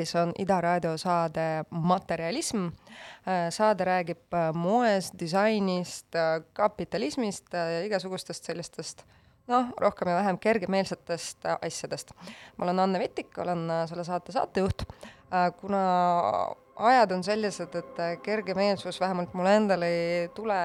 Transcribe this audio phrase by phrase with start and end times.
[0.00, 2.68] eetris on Ida raadio saade Materjalism.
[3.50, 9.04] saade räägib äh, moest, disainist, äh, kapitalismist ja igasugustest sellistest
[9.46, 12.14] noh, rohkem ja vähem kergemeelsetest äh, asjadest.
[12.56, 14.82] ma olen Anne Vetik, olen äh, selle saate saatejuht.
[15.60, 15.80] kuna
[16.76, 20.56] ajad on sellised, et äh, kergemeelsus vähemalt mulle endale ei tule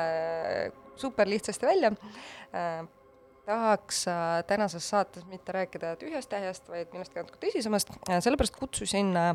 [0.96, 1.92] super lihtsasti välja,
[3.46, 9.32] tahaks äh, tänases saates mitte rääkida tühjast tähjast, vaid millestki natuke tõsisemast, sellepärast kutsusin äh,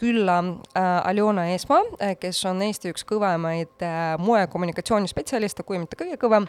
[0.00, 1.80] külla äh, Aljona Eesmaa,
[2.20, 3.86] kes on Eesti üks kõvemaid
[4.24, 6.46] moekommunikatsioonispetsialiste, kui mitte kõige kõvem.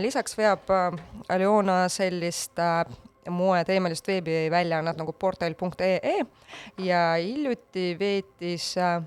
[0.00, 0.70] lisaks veab
[1.28, 2.58] Aljona sellist
[3.28, 6.20] moeteemalist veebiväljaannet nagu portal.ee
[6.78, 9.02] ja hiljuti veetis äh,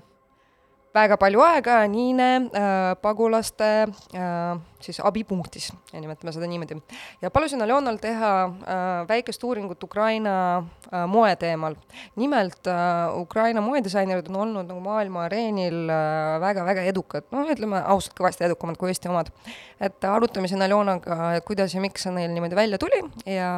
[0.94, 3.70] väga palju aega Niine äh, pagulaste
[4.14, 6.76] äh, siis abipunktis, nimetame seda niimoodi.
[7.22, 11.76] ja palusin Aljonal teha äh, väikest uuringut Ukraina äh, moe teemal.
[12.16, 18.14] nimelt äh, Ukraina moedisainerid on olnud nagu maailma areenil äh, väga-väga edukad, noh, ütleme ausalt,
[18.18, 19.32] kõvasti edukamad kui Eesti omad.
[19.80, 23.56] et arutame siin Aljonaga, kuidas ja miks see neil niimoodi välja tuli ja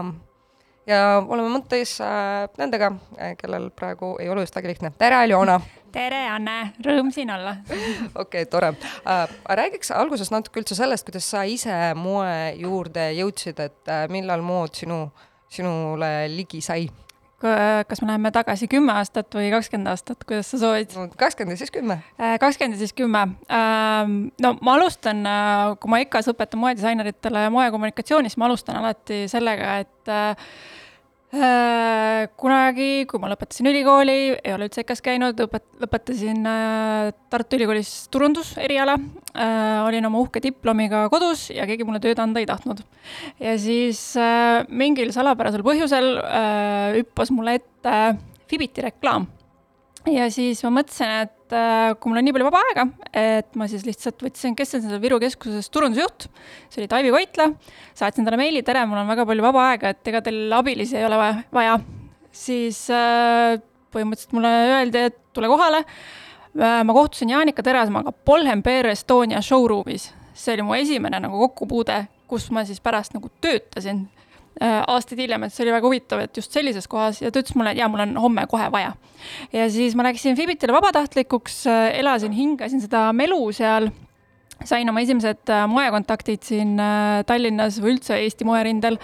[0.86, 2.92] ja oleme mõttes äh, nendega,
[3.40, 4.92] kellel praegu ei ole just väga lihtne.
[4.98, 5.60] tere, Aljona!
[5.96, 7.56] tere, Anne, rõõm siin olla.
[7.70, 9.24] okei okay,, tore äh,.
[9.60, 14.76] räägiks alguses natuke üldse sellest, kuidas sa ise moe juurde jõudsid, et äh, millal mood
[14.76, 15.06] sinu,
[15.52, 16.88] sinule ligi sai?
[17.40, 20.94] Kas me läheme tagasi kümme aastat või kakskümmend aastat, kuidas sa soovid?
[21.20, 21.98] kakskümmend ja siis kümme.
[22.40, 23.26] kakskümmend ja siis kümme.
[24.42, 25.20] no ma alustan,
[25.80, 30.36] kui ma EKA-s õpetan moedisaineritele moekommunikatsioonis, ma alustan alati sellega, et Äh,
[32.40, 37.90] kunagi, kui ma lõpetasin ülikooli, ei ole üldse EKA-s käinud, õpet-, lõpetasin äh, Tartu Ülikoolis
[38.14, 38.94] turunduseriala,
[39.34, 42.84] äh, olin oma uhke diplomiga kodus ja keegi mulle tööd anda ei tahtnud.
[43.42, 44.02] ja siis
[44.68, 46.12] mingil salapärasel põhjusel
[47.00, 47.96] hüppas mulle ette
[48.46, 49.26] Fibiti reklaam
[50.10, 52.84] ja siis ma mõtlesin, et äh, kui mul on nii palju vaba aega,
[53.16, 56.28] et ma siis lihtsalt võtsin, kes on seal Viru keskuses turundusjuht,
[56.72, 57.50] see oli Taivi Koitla,
[57.98, 61.06] saatsin talle meili, tere, mul on väga palju vaba aega, et ega teil abilisi ei
[61.08, 61.20] ole
[61.54, 61.78] vaja,
[62.34, 63.56] siis äh,
[63.94, 65.84] põhimõtteliselt mulle öeldi, et tule kohale.
[66.56, 66.82] Äh,.
[66.88, 72.48] ma kohtusin Jaanika Terasmaaga Polhem PR Estonia showroom'is, see oli mu esimene nagu kokkupuude, kus
[72.50, 74.06] ma siis pärast nagu töötasin
[74.62, 77.74] aastaid hiljem, et see oli väga huvitav, et just sellises kohas ja ta ütles mulle,
[77.74, 78.94] et jaa, mul on homme kohe vaja.
[79.52, 83.90] ja siis ma läksin Fibitile vabatahtlikuks, äh, elasin, hingasin seda melu seal,
[84.64, 86.76] sain oma esimesed äh, moekontaktid siin
[87.28, 89.00] Tallinnas või üldse Eesti moerindel.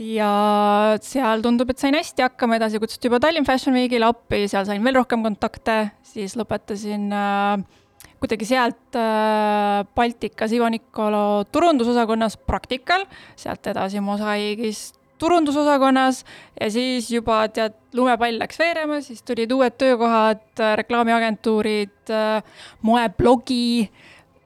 [0.00, 4.64] Ja seal tundub, et sain hästi hakkama, edasi kutsuti juba Tallinn Fashion Weekile appi, seal
[4.64, 7.79] sain veel rohkem kontakte, siis lõpetasin äh,
[8.20, 13.06] kuidagi sealt äh, Baltikas Ivo Nikolo turundusosakonnas praktikal,
[13.36, 14.90] sealt edasi Mosaigis
[15.20, 16.24] turundusosakonnas
[16.60, 23.90] ja siis juba tead, lumepall läks veerema, siis tulid uued töökohad, äh, reklaamiagentuurid, äh, moeblogi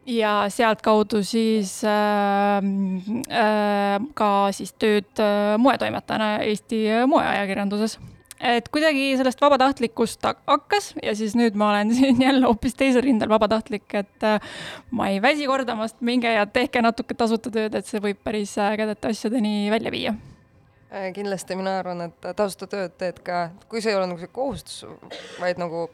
[0.06, 2.58] ja sealtkaudu siis äh,
[3.42, 5.22] äh, ka siis tööd
[5.58, 7.98] moetoimetajana Eesti moeajakirjanduses
[8.40, 13.30] et kuidagi sellest vabatahtlikust hakkas ja siis nüüd ma olen siin jälle hoopis teisel rindel
[13.32, 14.54] vabatahtlik, et äh,
[14.90, 19.12] ma ei väsi kordamast, minge ja tehke natuke tasuta tööd, et see võib päris ägedate
[19.14, 20.14] asjadeni välja viia.
[20.90, 24.32] Äh, kindlasti mina arvan, et tasuta tööd teed ka, kui see ei ole nagu see
[24.32, 24.84] kohustus,
[25.40, 25.88] vaid nagu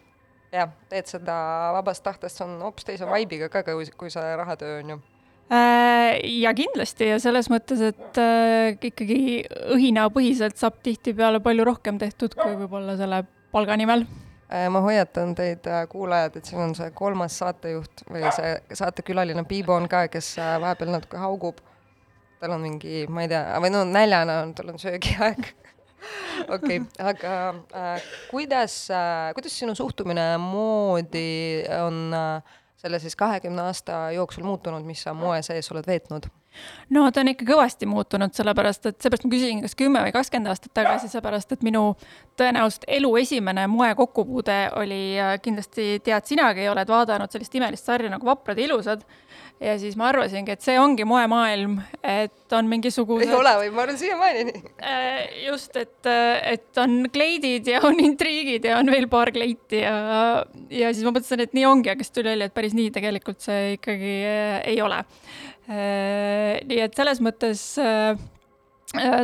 [0.53, 1.37] jah, teed seda
[1.77, 5.01] vabast tahtest, see on hoopis teise vibe'iga ka, kui see rahatöö on ju.
[5.01, 5.20] Äh,
[5.51, 9.45] ja kindlasti ja selles mõttes, et äh, ikkagi
[9.75, 14.05] õhinapõhiselt saab tihtipeale palju rohkem tehtud, kui võib-olla selle palga nimel
[14.53, 19.91] äh, ma hoiatan teid, kuulajad, et siin on see kolmas saatejuht või see saatekülaline Piibon
[19.91, 21.59] ka, kes vahepeal natuke haugub.
[22.41, 25.51] tal on mingi, ma ei tea, või no näljane on, tal on söögiaeg
[26.55, 27.35] okei okay,, aga
[27.75, 34.85] äh, kuidas äh,, kuidas sinu suhtumine moodi on äh, selle siis kahekümne aasta jooksul muutunud,
[34.87, 36.31] mis sa moe sees oled veetnud?
[36.91, 40.51] no ta on ikka kõvasti muutunud, sellepärast et seepärast ma küsisin, kas kümme või kakskümmend
[40.51, 41.85] aastat tagasi, seepärast et minu
[42.41, 45.03] tõenäoliselt elu esimene moe kokkupuude oli
[45.45, 49.07] kindlasti, tead sinagi, oled vaadanud sellist imelist sarja nagu Vaprad ja ilusad
[49.61, 53.29] ja siis ma arvasingi, et see ongi moemaailm, et on mingisugused.
[53.29, 54.73] ei ole või, ma arvan siiamaani nii.
[54.81, 59.95] Äh, just, et, et on kleidid ja on intriigid ja on veel paar kleiti ja,
[60.73, 63.45] ja siis ma mõtlesin, et nii ongi, aga siis tuli välja, et päris nii tegelikult
[63.45, 65.05] see ikkagi äh, ei ole.
[65.71, 67.67] Äh, nii et selles mõttes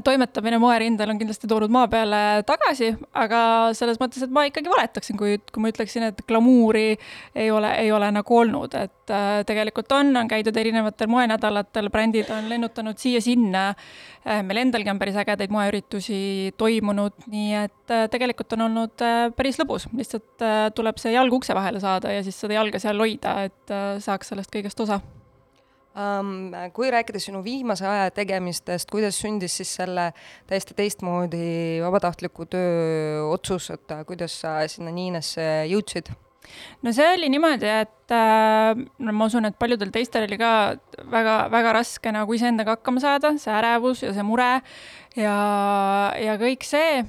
[0.05, 3.41] toimetamine moerindel on kindlasti toonud maa peale tagasi, aga
[3.75, 6.93] selles mõttes, et ma ikkagi valetaksin, kui, kui ma ütleksin, et glamuuri
[7.35, 12.31] ei ole, ei ole nagu olnud, et äh, tegelikult on, on käidud erinevatel moenädalatel, brändid
[12.35, 14.45] on lennutanud siia-sinna äh,.
[14.47, 19.59] meil endalgi on päris ägedaid moeüritusi toimunud, nii et äh, tegelikult on olnud äh, päris
[19.59, 23.39] lõbus, lihtsalt äh, tuleb see jalg ukse vahele saada ja siis seda jalga seal hoida,
[23.51, 25.03] et äh, saaks sellest kõigest osa.
[26.77, 30.11] Kui rääkida sinu viimase aja tegemistest, kuidas sündis siis selle
[30.49, 36.13] täiesti teistmoodi vabatahtliku töö otsus, et äh, kuidas sa sinna Niinesse jõudsid?
[36.85, 40.53] no see oli niimoodi, et äh, no ma usun, et paljudel teistel oli ka
[41.11, 44.51] väga-väga raske nagu iseendaga hakkama saada, see ärevus ja see mure
[45.17, 45.37] ja,
[46.21, 47.07] ja kõik see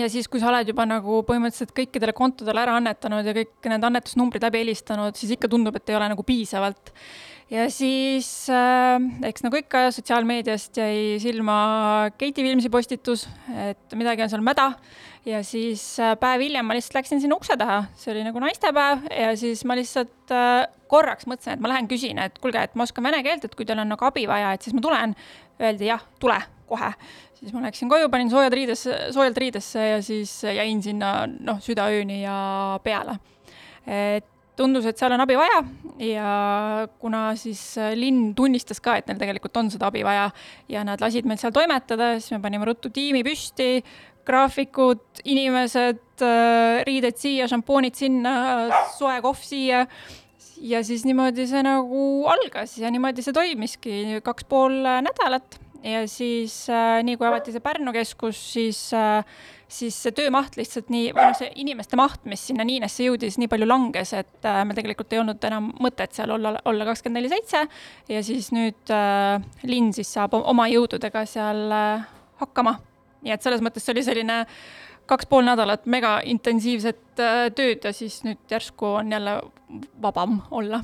[0.00, 3.86] ja siis, kui sa oled juba nagu põhimõtteliselt kõikidele kontodele ära annetanud ja kõik need
[3.90, 6.94] annetusnumbrid läbi helistanud, siis ikka tundub, et ei ole nagu piisavalt
[7.50, 8.96] ja siis äh,
[9.28, 13.26] eks nagu ikka sotsiaalmeediast jäi silma Keiti Vilmsi postitus,
[13.68, 14.70] et midagi on seal mäda
[15.26, 19.08] ja siis äh, päev hiljem ma lihtsalt läksin sinna ukse taha, see oli nagu naistepäev
[19.10, 22.86] ja siis ma lihtsalt äh, korraks mõtlesin, et ma lähen küsin, et kuulge, et ma
[22.86, 25.14] oskan vene keelt, et kui teil on nagu abi vaja, et siis ma tulen.
[25.60, 26.38] Öeldi jah, tule
[26.70, 26.88] kohe.
[27.36, 32.22] siis ma läksin koju, panin soojad riidesse, soojalt riidesse ja siis jäin sinna noh, südaööni
[32.22, 33.18] ja peale.
[33.86, 34.26] et
[34.60, 35.62] tundus, et seal on abi vaja
[36.04, 36.30] ja
[37.00, 40.28] kuna siis äh, linn tunnistas ka, et neil tegelikult on seda abi vaja
[40.70, 43.80] ja nad lasid meil seal toimetada, siis me panime ruttu tiimi püsti,
[44.30, 46.22] graafikud, inimesed,
[46.86, 48.34] riided siia, šampoonid sinna,
[48.94, 49.86] soe kohv siia
[50.60, 56.62] ja siis niimoodi see nagu algas ja niimoodi see toimiski kaks pool nädalat ja siis
[56.72, 59.24] äh, nii kui avati see Pärnu keskus, siis äh,
[59.70, 63.50] siis see töömaht lihtsalt nii, või noh, see inimeste maht, mis sinna Niinesse jõudis, nii
[63.50, 67.30] palju langes, et äh, meil tegelikult ei olnud enam mõtet seal olla, olla kakskümmend neli
[67.32, 67.64] seitse
[68.10, 69.38] ja siis nüüd äh,
[69.70, 72.06] linn siis saab oma jõududega seal äh,
[72.42, 72.78] hakkama.
[73.24, 74.42] nii et selles mõttes see oli selline
[75.10, 79.40] kaks pool nädalat mega intensiivset äh, tööd ja siis nüüd järsku on jälle
[80.02, 80.82] vabam olla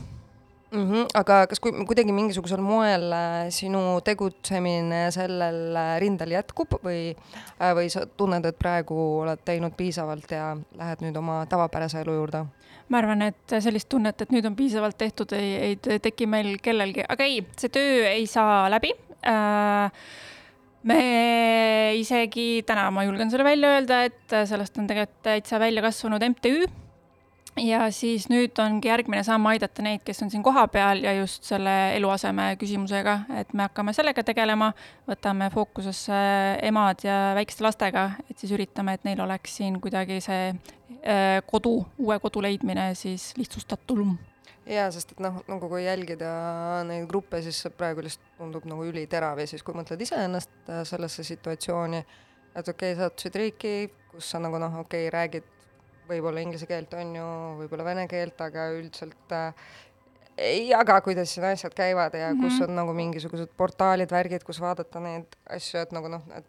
[0.76, 0.90] mm.
[0.90, 1.06] -hmm.
[1.14, 7.16] aga kas kui, kuidagi mingisugusel moel äh, sinu tegutsemine sellel äh, rindel jätkub või,
[7.60, 12.20] äh, või sa tunned, et praegu oled teinud piisavalt ja lähed nüüd oma tavapärase elu
[12.20, 12.44] juurde?
[12.88, 17.02] ma arvan, et sellist tunnet, et nüüd on piisavalt tehtud, ei, ei teki meil kellelgi,
[17.08, 18.92] aga ei, see töö ei saa läbi
[19.26, 19.90] äh,
[20.86, 21.00] me
[21.98, 26.85] isegi täna ma julgen selle välja öelda, et sellest on tegelikult täitsa välja kasvanud MTÜ
[27.60, 31.72] ja siis nüüd ongi järgmine samm aidata neid, kes on siin kohapeal ja just selle
[31.96, 34.72] eluaseme küsimusega, et me hakkame sellega tegelema,
[35.08, 36.20] võtame fookusesse
[36.66, 41.78] emad ja väikeste lastega, et siis üritame, et neil oleks siin kuidagi see äh, kodu,
[41.98, 44.16] uue kodu leidmine siis lihtsustatum.
[44.66, 46.28] Jaa, sest et noh, nagu kui jälgida
[46.88, 50.82] neid gruppe, siis see praegu lihtsalt tundub nagu üliterav ja siis, kui mõtled iseennast äh,
[50.88, 52.02] sellesse situatsiooni,
[52.56, 53.76] et okei okay,, sa sattusid riiki,
[54.10, 55.52] kus sa nagu noh, okei okay,, räägid
[56.08, 57.26] võib-olla inglise keelt on ju,
[57.62, 59.70] võib-olla vene keelt, aga üldiselt äh,
[60.36, 62.44] ei jaga, kuidas siin asjad käivad ja mm -hmm.
[62.44, 62.70] kus mhm.
[62.70, 66.44] on nagu mingisugused portaalid, värgid, kus vaadata neid asju, et nagu noh, et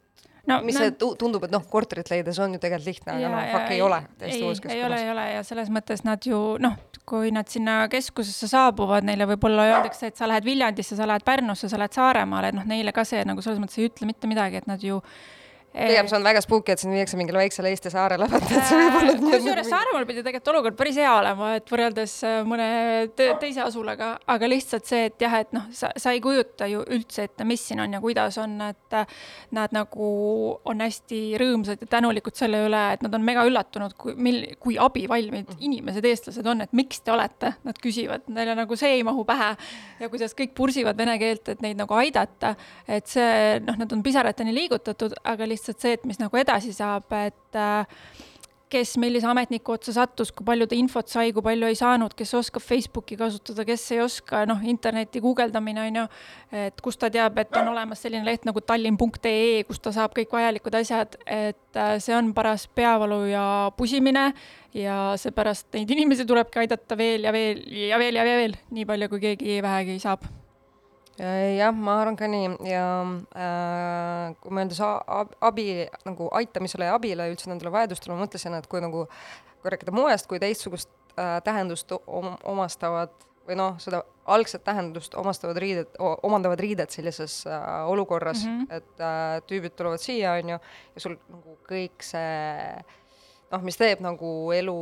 [0.48, 3.48] no, mis no, see tundub, et noh, korterit leides on ju tegelikult lihtne, aga noh,
[3.52, 4.02] fuck ei ole.
[4.22, 8.50] ei, ei ole, ei ole ja selles mõttes nad ju noh, kui nad sinna keskusesse
[8.52, 12.58] saabuvad, neile võib-olla öeldakse, et sa lähed Viljandisse, sa lähed Pärnusse, sa lähed Saaremaale, et
[12.60, 15.02] noh, neile ka see nagu selles mõttes ei ütle mitte midagi, et nad ju
[15.78, 18.80] pigem see on väga spooky, et sind viiakse mingile väiksele Eesti saarele vaata, et see
[18.82, 19.32] võib olla nii.
[19.36, 22.68] kusjuures Saaremaal pidi tegelikult olukord päris hea olema, et võrreldes äh, mõne
[23.18, 27.28] teise asulaga, aga lihtsalt see, et jah, et noh, sa, sa ei kujuta ju üldse
[27.28, 29.18] ette, mis siin on ja kuidas on, et äh,
[29.58, 30.10] nad nagu
[30.68, 34.80] on hästi rõõmsad ja tänulikud selle üle, et nad on mega üllatunud, kui, mil, kui
[34.82, 35.62] abivalmid mhm.
[35.70, 39.54] inimesed, eestlased on, et miks te olete, nad küsivad, neile nagu see ei mahu pähe
[40.02, 42.56] ja kuidas kõik pursivad vene keelt, et neid nagu aidata,
[42.90, 46.74] et see noh, nad on pisarateni liigutatud, aga lihtsalt lihtsalt see, et mis nagu edasi
[46.76, 47.86] saab, et äh,
[48.72, 52.34] kes millise ametniku otsa sattus, kui palju ta infot sai, kui palju ei saanud, kes
[52.36, 56.06] oskab Facebooki kasutada, kes ei oska, noh, interneti guugeldamine on ju,
[56.66, 60.36] et kust ta teab, et on olemas selline leht nagu tallinn.ee, kus ta saab kõik
[60.36, 63.46] vajalikud asjad, et äh, see on paras peavalu ja
[63.78, 64.30] pusimine
[64.76, 69.10] ja seepärast neid inimesi tulebki aidata veel ja veel ja veel ja veel, nii palju,
[69.16, 70.28] kui keegi vähegi saab
[71.18, 72.86] jah, ma arvan ka nii ja
[73.34, 75.68] äh, kui mõeldes abi
[76.06, 79.08] nagu aitamisele ja abile üldse nendele vajadustele, ma mõtlesin, et kui nagu,
[79.62, 83.16] kui rääkida moest kui teistsugust äh, tähendust om omastavad
[83.48, 88.76] või noh, seda algset tähendust omastavad riided, omandavad riided sellises äh, olukorras mm, -hmm.
[88.78, 90.60] et äh, tüübid tulevad siia, on ju,
[90.96, 92.98] ja sul nagu kõik see äh,
[93.54, 94.78] noh, mis teeb nagu elu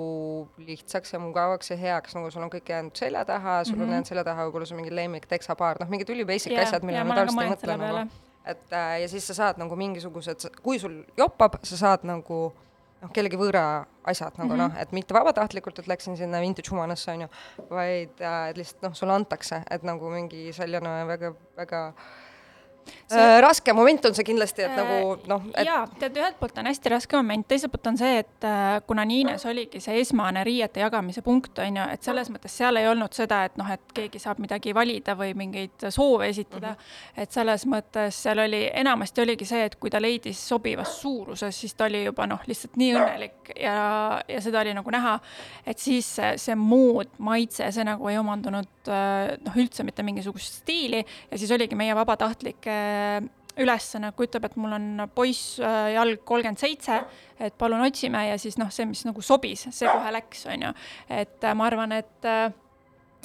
[0.66, 3.82] lihtsaks ja mugavaks ja heaks, nagu sul on kõik jäänud selja taha, sul mm -hmm.
[3.82, 3.94] on mhm.
[3.94, 7.16] jäänud selja taha võib-olla su mingi lemmik teksapaar, noh, mingid ülibasic yeah, asjad, millele ma
[7.16, 8.12] tavaliselt ei mõtle nagu.
[8.46, 12.54] et äh, ja siis sa saad nagu mingisugused, kui sul joppab, sa saad nagu
[13.02, 14.74] noh, kellegi võõra asjad nagu mm -hmm.
[14.74, 17.28] noh, et mitte vabatahtlikult, et läksin sinna vintage humanasse onju,
[17.70, 21.94] vaid äh, et lihtsalt noh, sulle antakse, et nagu mingi selline väga, väga
[23.08, 23.20] see...
[23.20, 25.66] Äh, raske moment on see kindlasti, et nagu äh, noh et....
[25.68, 29.06] jaa, tead, ühelt poolt on hästi raske moment, teiselt poolt on see, et äh, kuna
[29.08, 33.16] Niines oligi see esmane riiete jagamise punkt, on ju, et selles mõttes seal ei olnud
[33.16, 36.76] seda, et noh, et keegi saab midagi valida või mingeid soove esitada mm.
[36.76, 37.24] -hmm.
[37.24, 41.74] et selles mõttes seal oli, enamasti oligi see, et kui ta leidis sobivas suuruses, siis
[41.74, 45.20] ta oli juba noh, lihtsalt nii õnnelik ja, ja seda oli nagu näha,
[45.66, 51.02] et siis see, see mood, maitse, see nagu ei omandunud noh, üldse mitte mingisugust stiili
[51.32, 52.75] ja siis oligi meie vabatahtlike
[53.62, 57.00] ülesanne, kui ütleb, et mul on poiss äh, jalg kolmkümmend seitse,
[57.40, 60.72] et palun otsime ja siis noh, see, mis nagu sobis, see kohe läks, on ju.
[61.22, 62.48] et äh, ma arvan, et äh,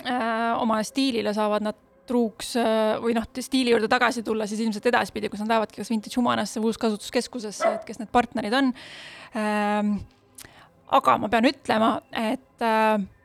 [0.06, 2.56] äh, oma stiilile saavad nad truuks
[3.04, 6.58] või noh, stiili juurde tagasi tulla siis ilmselt edaspidi, kus nad lähevadki kas Vintage Humanasse
[6.58, 8.72] või Uuskasutuskeskusesse, et kes need partnerid on
[9.38, 9.92] ähm,.
[10.98, 13.19] aga ma pean ütlema, et äh, Äh,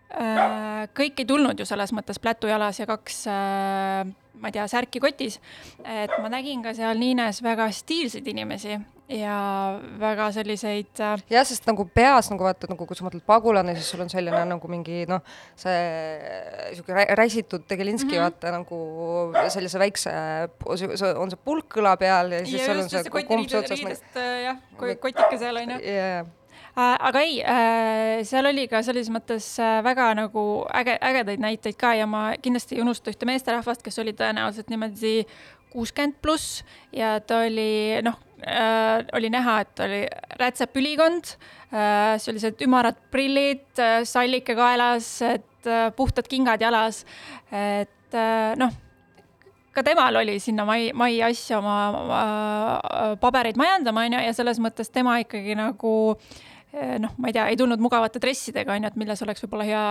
[0.95, 4.05] kõik ei tulnud ju selles mõttes plätu jalas ja kaks äh,
[4.39, 5.39] ma ei tea, särki kotis.
[5.83, 8.77] et ma nägin ka seal Niines väga stiilseid inimesi
[9.11, 9.35] ja
[10.01, 13.91] väga selliseid äh, jah, sest nagu peas nagu vaata nagu kui sa mõtled pagulane, siis
[13.93, 15.21] sul on selline nagu mingi noh,
[15.59, 15.75] see
[16.73, 18.15] sihuke rä- räsitud Tegelinski mm.
[18.15, 18.23] -hmm.
[18.23, 20.15] vaata nagu sellise väikse,
[20.65, 24.41] on see pulk kõla peal ja siis ja seal on see koti otsas nagu äh,
[24.47, 25.79] jah, kotike seal onju.
[25.83, 26.25] yeah..
[26.75, 27.35] Äh, aga ei,
[28.27, 30.41] seal oli ka selles mõttes äh, väga nagu
[30.75, 35.21] äge, ägedaid näiteid ka ja ma kindlasti ei unusta ühte meesterahvast, kes oli tõenäoliselt niimoodi
[35.75, 36.63] kuuskümmend pluss
[36.95, 40.01] ja ta oli noh äh,, oli näha, et oli
[40.39, 47.03] rätsepülikond äh,, sellised ümarad prillid äh,, sallike kaelas, et äh, puhtad kingad jalas,
[47.51, 48.75] et äh, noh,
[49.75, 51.77] ka temal oli sinna mai, mai asja oma,
[52.19, 56.54] äh, pabereid majandama, onju, ja selles mõttes tema ikkagi nagu eh,
[56.99, 59.83] noh, ma ei tea, ei tulnud mugavate dressidega, onju, et milles oleks võib-olla hea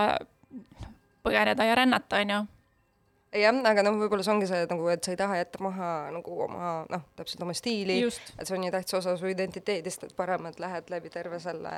[1.25, 2.41] põgeneda ja rännata, onju.
[3.35, 5.89] jah, aga noh, võib-olla see ongi see et nagu, et sa ei taha jätta maha
[6.13, 10.15] nagu oma noh, täpselt oma stiili, et see on nii tähtis osa su identiteedist, et
[10.17, 11.73] parem, et lähed läbi terve selle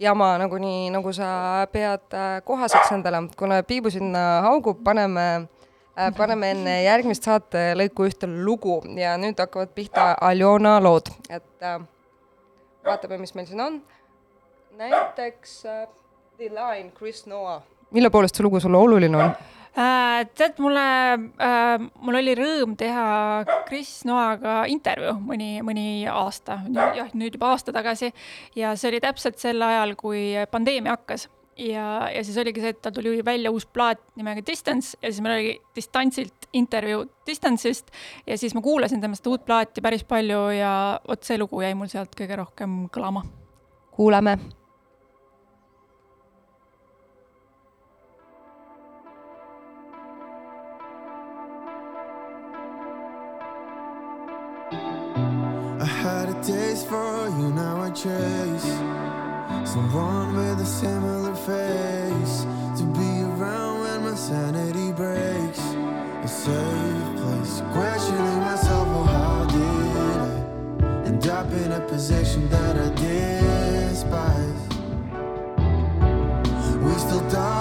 [0.00, 5.26] jama nagunii, nagu sa pead äh, kohaseks endale, kuna Piibu sinna haugub, paneme
[5.98, 11.80] äh, paneme enne järgmist saatelõiku ühte lugu ja nüüd hakkavad pihta Aljona lood, et äh,
[12.86, 13.80] vaatame, mis meil siin on.
[14.80, 15.88] Näiteks äh,
[16.36, 17.62] The Line, Chris Noah.
[17.90, 19.32] mille poolest see lugu sulle oluline on?
[19.78, 20.84] Äh, tead, mulle
[21.14, 23.08] äh,, mul oli rõõm teha
[23.68, 28.10] Kris Noaga intervjuu mõni, mõni aasta, jah, nüüd juba aasta tagasi
[28.58, 31.28] ja see oli täpselt sel ajal, kui pandeemia hakkas
[31.60, 35.22] ja, ja siis oligi see, et tal tuli välja uus plaat nimega Distance ja siis
[35.24, 37.92] meil oli distantsilt intervjuu Distance'ist
[38.26, 40.72] ja siis ma kuulasin temast uut plaati päris palju ja
[41.08, 43.22] vot see lugu jäi mul sealt kõige rohkem kõlama.
[43.94, 44.38] kuulame
[56.90, 58.70] for you, now I chase
[59.72, 62.36] someone with a similar face
[62.78, 65.60] to be around when my sanity breaks.
[66.26, 72.74] A safe place, questioning myself, oh, how did I end up in a position that
[72.76, 74.62] I despise?
[76.84, 77.59] We still talk,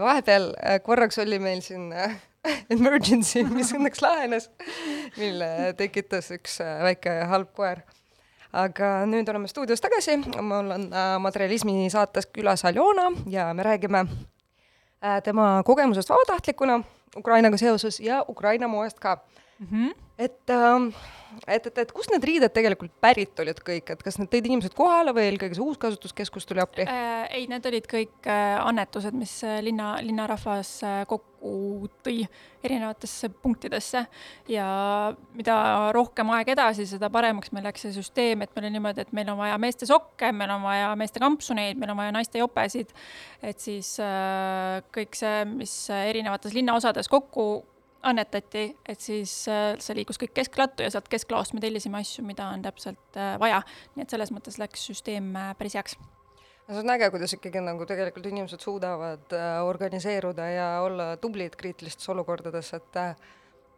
[0.00, 2.16] vahepeal äh, korraks oli meil siin äh,
[2.74, 4.48] emergency, mis õnneks lahenes,
[5.16, 7.82] mille tekitas üks äh, väike halb koer.
[8.52, 14.04] aga nüüd oleme stuudios tagasi, mul on äh, Materialismi saates külas Aljona ja me räägime
[14.06, 16.82] äh, tema kogemusest vabatahtlikuna
[17.16, 19.18] Ukrainaga seoses ja Ukraina moest ka
[19.62, 19.68] mm.
[19.70, 19.94] -hmm.
[20.18, 20.92] et ähm,
[21.46, 24.74] et, et, et kust need riided tegelikult pärit olid kõik, et kas need tõid inimesed
[24.76, 26.86] kohale või eelkõige see uuskasutuskeskus tuli appi?
[26.86, 32.20] Äh, ei, need olid kõik äh, annetused, mis äh, linna, linnarahvas äh, kokku tõi
[32.62, 34.04] erinevatesse punktidesse
[34.52, 34.66] ja
[35.34, 35.56] mida
[35.96, 39.32] rohkem aeg edasi, seda paremaks meil läks see süsteem, et meil on niimoodi, et meil
[39.32, 42.94] on vaja meeste sokke, meil on vaja meeste kampsuneid, meil on vaja naiste jopesid,
[43.42, 47.50] et siis äh, kõik see, mis erinevates linnaosades kokku
[48.02, 52.48] annetati, et siis äh, see liikus kõik kesklattu ja sealt kesklaost me tellisime asju, mida
[52.54, 53.62] on täpselt äh, vaja.
[53.94, 57.62] nii et selles mõttes läks süsteem äh, päris heaks no see on äge, kuidas ikkagi
[57.62, 59.36] nagu tegelikult inimesed suudavad
[59.66, 63.00] organiseeruda ja olla tublid kriitilistes olukordades, et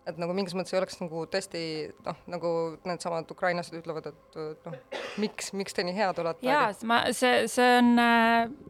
[0.09, 1.61] et nagu mingis mõttes ei oleks nagu tõesti
[2.05, 2.51] noh, nagu
[2.85, 6.47] needsamad ukrainlased ütlevad, et äh, noh, miks, miks te nii head olete.
[6.47, 7.93] jaa, ma, see, see on,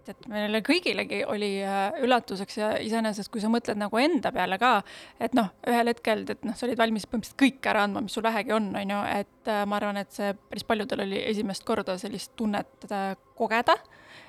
[0.06, 4.76] tead, meile kõigilegi oli äh, üllatuseks ja iseenesest, kui sa mõtled nagu enda peale ka,
[5.22, 8.26] et noh, ühel hetkel, et noh, sa olid valmis põhimõtteliselt kõik ära andma, mis sul
[8.26, 11.98] vähegi on, on ju, et äh, ma arvan, et see päris paljudel oli esimest korda
[12.00, 13.78] sellist tunnet äh, kogeda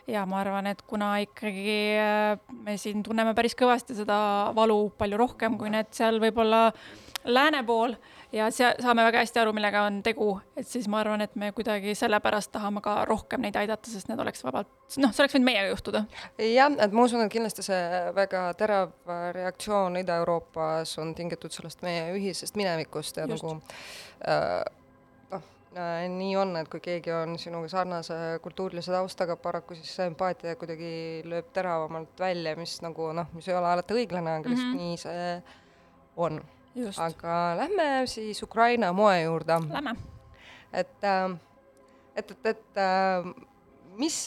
[0.07, 4.17] ja ma arvan, et kuna ikkagi äh, me siin tunneme päris kõvasti seda
[4.55, 6.69] valu palju rohkem kui need seal võib-olla
[7.25, 7.95] lääne pool
[8.31, 11.51] ja sea-, saame väga hästi aru, millega on tegu, et siis ma arvan, et me
[11.55, 14.69] kuidagi sellepärast tahame ka rohkem neid aidata, sest need oleks vabalt,
[15.01, 16.05] noh, see oleks võinud meiega juhtuda.
[16.43, 17.81] jah, et ma usun, et kindlasti see
[18.15, 18.93] väga terav
[19.37, 23.43] reaktsioon Ida-Euroopas on tingitud sellest meie ühisest minevikust ja Just.
[23.43, 23.61] nagu
[24.27, 24.61] äh,,
[25.75, 30.91] nii on, et kui keegi on sinuga sarnase kultuurilise taustaga, paraku siis see empaatia kuidagi
[31.27, 34.77] lööb teravamalt välja, mis nagu noh, mis ei ole alati õiglane, aga lihtsalt Mhm.
[34.77, 35.43] nii see
[36.17, 36.41] on.
[36.99, 39.95] aga lähme siis Ukraina moe juurde, lähme.
[40.73, 41.35] et äh,
[42.15, 43.33] et, et, et äh,
[43.97, 44.25] mis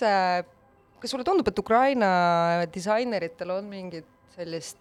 [1.01, 4.07] kas sulle tundub, et Ukraina disaineritel on mingit
[4.37, 4.79] sellist,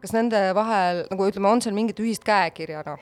[0.00, 2.98] kas nende vahel nagu ütleme, on seal mingit ühist käekirja, noh?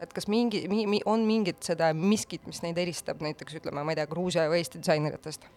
[0.00, 4.00] Et kas mingi mi,, on mingit seda miskit, mis neid eristab näiteks ütleme, ma ei
[4.00, 5.48] tea, Gruusia või Eesti disaineritest?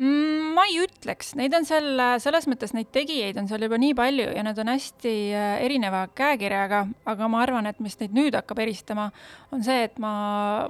[0.00, 3.92] Mm, ma ei ütleks, neid on seal, selles mõttes neid tegijaid on seal juba nii
[3.94, 6.80] palju ja nad on hästi äh, erineva käekirjaga,
[7.12, 9.10] aga ma arvan, et mis neid nüüd hakkab eristama,
[9.52, 10.12] on see, et ma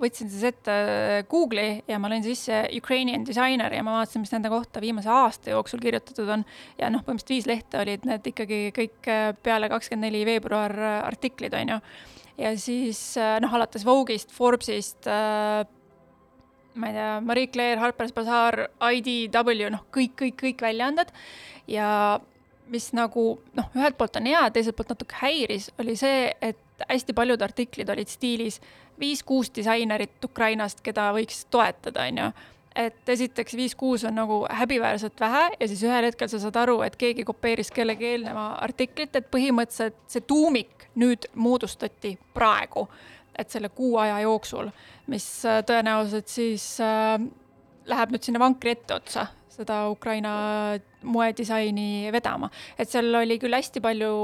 [0.02, 4.34] võtsin siis ette äh, Google'i ja ma lõin sisse Ukrainian designer ja ma vaatasin, mis
[4.34, 6.42] nende kohta viimase aasta jooksul kirjutatud on
[6.82, 10.74] ja noh, põhimõtteliselt viis lehte olid need ikkagi kõik äh, peale kakskümmend neli veebruar
[11.06, 11.84] artiklid, on ju.
[12.42, 15.62] Ja siis äh, noh, alates Vogue'ist, Forbes'ist äh,
[16.74, 21.12] ma ei tea, Marie Claire, Harper's Bazaar, IDW, noh, kõik, kõik, kõik väljaanded.
[21.70, 22.20] Ja
[22.72, 27.14] mis nagu noh, ühelt poolt on hea, teiselt poolt natuke häiris, oli see, et hästi
[27.14, 28.58] paljud artiklid olid stiilis
[29.00, 32.30] viis-kuus disainerit Ukrainast, keda võiks toetada, on ju
[32.76, 36.96] et esiteks viis-kuus on nagu häbiväärselt vähe ja siis ühel hetkel sa saad aru, et
[37.00, 42.86] keegi kopeeris kellegi eelneva artiklit, et põhimõtteliselt see tuumik nüüd moodustati praegu,
[43.38, 44.70] et selle kuu aja jooksul,
[45.12, 47.16] mis äh, tõenäoliselt siis äh,
[47.88, 50.32] läheb nüüd sinna vankri etteotsa seda Ukraina
[51.04, 54.14] moedisaini vedama, et seal oli küll hästi palju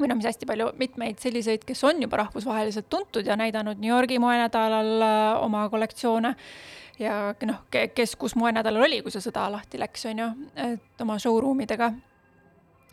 [0.00, 3.92] või noh, mis hästi palju, mitmeid selliseid, kes on juba rahvusvaheliselt tuntud ja näidanud New
[3.92, 6.34] Yorgi moenädalal äh, oma kollektsioone
[6.98, 11.18] ja noh, kes kus moenädalal oli, kui see sõda lahti läks, on ju, et oma
[11.22, 11.92] showroom idega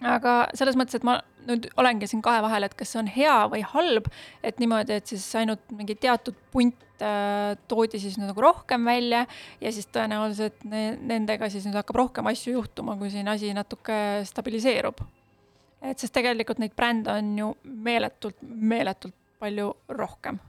[0.05, 3.37] aga selles mõttes, et ma nüüd olengi siin kahe vahel, et kas see on hea
[3.51, 4.09] või halb,
[4.45, 9.23] et niimoodi, et siis ainult mingi teatud punt äh, toodi siis nagu rohkem välja
[9.61, 14.25] ja siis tõenäoliselt ne nendega siis nüüd hakkab rohkem asju juhtuma, kui siin asi natuke
[14.27, 15.01] stabiliseerub.
[15.81, 20.39] et sest tegelikult neid brände on ju meeletult, meeletult palju rohkem.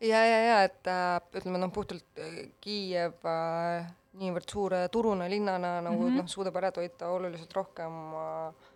[0.00, 3.86] ja, ja, ja et äh, ütleme noh, puhtalt äh, Kiiev äh,
[4.20, 6.08] niivõrd suure turuna linnana nagu mm.
[6.08, 6.22] -hmm.
[6.22, 8.66] noh, suudab ära toita oluliselt rohkem äh,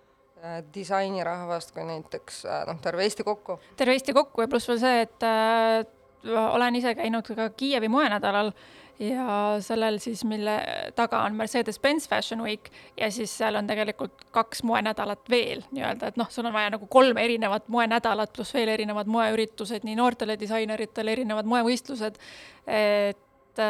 [0.43, 3.59] äh, disainirahvast kui näiteks äh, noh, terve Eesti kokku.
[3.77, 5.85] terve Eesti kokku ja pluss veel see, et äh,
[6.25, 8.53] olen ise käinud ka Kiievi moenädalal
[8.99, 10.55] ja sellel siis, mille
[10.95, 16.19] taga on Mercedes-Benz Fashion Week ja siis seal on tegelikult kaks moenädalat veel nii-öelda, et
[16.21, 21.13] noh, sul on vaja nagu kolm erinevat moenädalat pluss veel erinevad moeüritused nii noortele disaineritele,
[21.13, 22.21] erinevad moevõistlused,
[22.67, 23.65] et,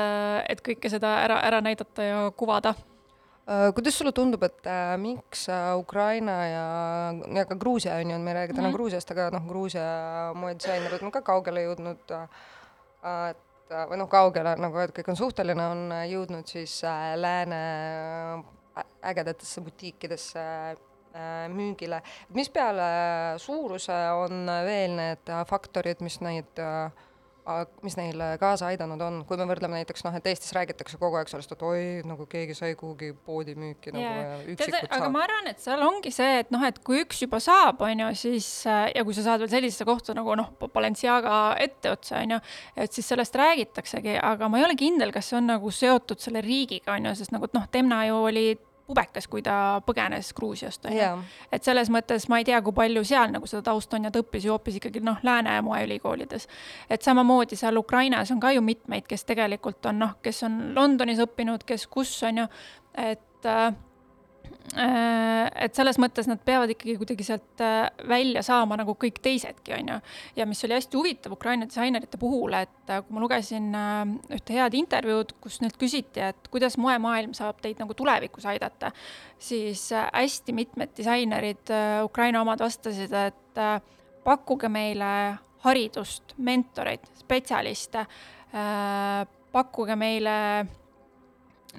[0.49, 2.75] et kõike seda ära, ära näidata ja kuvada
[3.45, 6.69] Äh, kuidas sulle tundub, et äh, miks äh, Ukraina ja,
[7.37, 8.71] ja ka Gruusia on ju, me ei räägi täna mm.
[8.71, 8.77] -hmm.
[8.77, 9.83] Gruusiast, aga noh, Gruusia
[10.35, 12.29] moedisainerid on ka kaugele jõudnud äh,,
[13.31, 17.15] et äh, või noh, kaugele nagu, et kõik on suhteline, on äh, jõudnud siis äh,
[17.21, 17.61] lääne
[19.05, 20.43] ägedatesse butiikidesse
[21.55, 22.01] müügile.
[22.35, 22.87] mis peale
[23.39, 27.05] suuruse on veel need faktorid, mis neid äh,
[27.85, 31.29] mis neile kaasa aidanud on, kui me võrdleme näiteks noh, et Eestis räägitakse kogu aeg
[31.29, 35.13] sellest, et oi, nagu keegi sai kuhugi poodi müüki nagu ja üksikud aga saavad.
[35.13, 38.11] ma arvan, et seal ongi see, et noh, et kui üks juba saab, on ju,
[38.23, 42.43] siis äh, ja kui sa saad veel sellisesse kohta nagu noh, Balenciaga etteotsa, on ju,
[42.81, 46.41] et siis sellest räägitaksegi, aga ma ei ole kindel, kas see on nagu seotud selle
[46.45, 48.47] riigiga, on ju, sest nagu noh, Demna ju oli
[48.87, 51.23] pubekas, kui ta põgenes Gruusiast, on ju.
[51.53, 54.21] Et selles mõttes ma ei tea, kui palju seal nagu seda tausta on ja ta
[54.21, 56.49] õppis ju hoopis ikkagi noh, lääne moeülikoolides.
[56.91, 61.23] et samamoodi seal Ukrainas on ka ju mitmeid, kes tegelikult on noh, kes on Londonis
[61.25, 62.47] õppinud, kes kus on ju,
[62.95, 63.75] et äh,
[64.75, 69.93] et selles mõttes nad peavad ikkagi kuidagi sealt äh, välja saama nagu kõik teisedki, on
[69.93, 69.97] ju.
[70.39, 74.03] ja mis oli hästi huvitav Ukraina disainerite puhul, et äh, kui ma lugesin äh,
[74.35, 78.93] ühte head intervjuud, kus neilt küsiti, et kuidas moemaailm saab teid nagu tulevikus aidata,
[79.39, 81.73] siis äh, hästi mitmed disainerid,
[82.05, 83.77] Ukraina omad vastasid, et äh,
[84.25, 85.11] pakkuge meile
[85.65, 88.03] haridust, mentoreid, spetsialiste,
[89.53, 90.35] pakkuge meile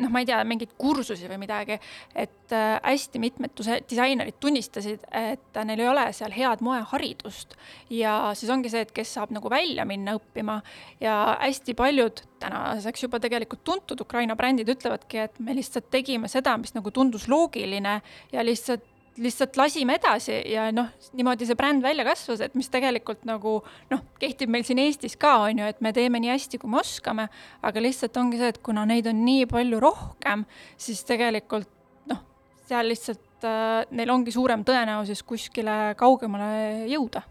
[0.01, 1.77] noh, ma ei tea, mingeid kursusi või midagi,
[2.15, 3.55] et äh, hästi mitmed
[3.89, 7.55] disainerid tunnistasid, et neil ei ole seal head moeharidust.
[7.93, 10.59] Ja siis ongi see, et kes saab nagu välja minna õppima.
[11.03, 16.57] Ja hästi paljud tänaseks juba tegelikult tuntud Ukraina brändid ütlevadki, et me lihtsalt tegime seda,
[16.61, 17.99] mis nagu tundus loogiline
[18.33, 23.23] ja lihtsalt lihtsalt lasime edasi ja noh, niimoodi see bränd välja kasvas, et mis tegelikult
[23.27, 23.57] nagu
[23.91, 26.81] noh, kehtib meil siin Eestis ka, on ju, et me teeme nii hästi, kui me
[26.81, 27.27] oskame,
[27.65, 30.45] aga lihtsalt ongi see, et kuna neid on nii palju rohkem,
[30.77, 31.71] siis tegelikult
[32.11, 32.21] noh,
[32.67, 37.23] seal lihtsalt äh, neil ongi suurem tõenäosus kuskile kaugemale jõuda.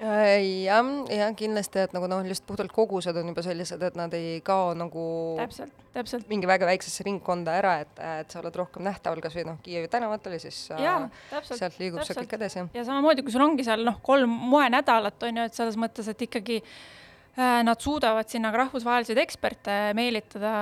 [0.00, 4.14] Äh, jah, jah, kindlasti, et nagu noh, lihtsalt puhtalt kogused on juba sellised, et nad
[4.16, 5.02] ei kao nagu
[5.36, 6.24] täpselt, täpselt.
[6.30, 9.90] mingi väga väiksesse ringkonda ära, et, et sa oled rohkem nähtaval kas või noh, Kiievi
[9.92, 11.02] tänavatel ja siis äh, jaa,
[11.34, 11.60] täpselt.
[11.60, 12.64] sealt liigub see kõik edasi.
[12.78, 16.24] ja samamoodi, kui sul ongi seal noh, kolm moenädalat on ju, et selles mõttes, et
[16.30, 20.54] ikkagi äh, nad suudavad sinna ka rahvusvaheliseid eksperte meelitada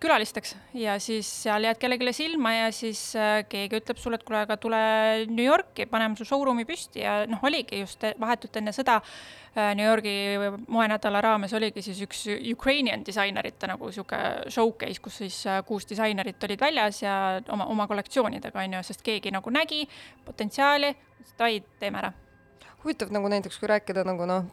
[0.00, 4.42] külalisteks ja siis seal jääd kellelegi silma ja siis äh, keegi ütleb sulle, et kuule,
[4.44, 4.80] aga tule
[5.30, 9.86] New Yorki, paneme su showroom'i püsti ja noh, oligi just vahetult enne seda äh, New
[9.86, 10.16] Yorgi
[10.68, 14.20] moenädala raames oligi siis üks Ukrainian disainerite nagu sihuke
[14.52, 17.16] showcase, kus siis äh, kuus disainerit olid väljas ja
[17.48, 19.86] oma, oma kollektsioonidega on ju, sest keegi nagu nägi
[20.28, 20.94] potentsiaali,
[21.36, 22.14] davai, teeme ära
[22.86, 24.46] huvitav nagu näiteks, kui rääkida nagu noh,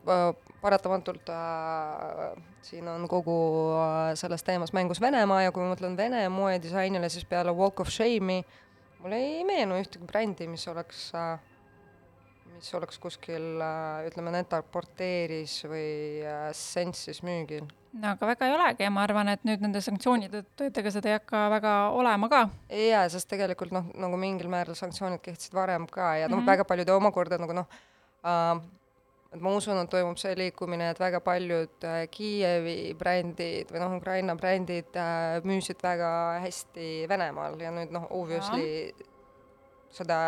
[0.64, 3.38] paratamatult äh, siin on kogu
[3.78, 7.92] äh, selles teemas mängus Venemaa ja kui ma mõtlen Vene moedisainile, siis peale Walk of
[7.94, 8.42] Shame'i
[9.04, 11.36] mul ei meenu ühtegi brändi, mis oleks äh,,
[12.56, 17.68] mis oleks kuskil äh, ütleme, Net-a-Porteeris või äh, Sense'is müügil.
[17.94, 20.94] no aga väga ei olegi ja ma arvan, et nüüd nende sanktsioonide tõttu, et ega
[20.96, 22.46] seda ei hakka väga olema ka.
[22.72, 26.48] jaa, sest tegelikult noh, nagu mingil määral sanktsioonid kehtisid varem ka ja noh mm Mhm.
[26.48, 27.68] -hmm., väga paljud omakorda nagu noh
[28.24, 33.96] et ma usun, et toimub see liikumine, et väga paljud äh, Kiievi brändid või noh,
[33.98, 36.12] Ukraina brändid äh, müüsid väga
[36.44, 38.94] hästi Venemaal ja nüüd noh, obviously
[39.94, 40.20] seda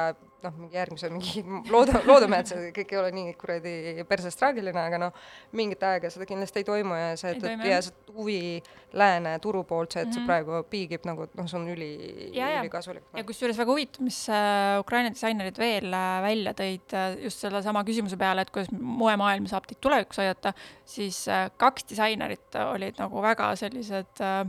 [0.45, 3.75] noh, mingi järgmise mingi looda, loodame, et see kõik ei ole nii kuradi
[4.09, 5.21] persest traagiline, aga noh,
[5.57, 8.39] mingit aega seda kindlasti ei toimu ja see, et, et ja see huvi
[8.95, 10.27] lääne turu poolt, see, et see Mhm.
[10.29, 11.89] praegu piigib nagu noh, see on üli,
[12.31, 17.43] ülikasulik ja kusjuures väga huvitav, mis äh, Ukraina disainerid veel äh, välja tõid äh, just
[17.43, 20.53] sellesama küsimuse peale, et kuidas moemaailm saab teid tulevikus aidata,
[20.87, 21.25] siis
[21.61, 24.45] kaks disainerit olid nagu väga sellised äh,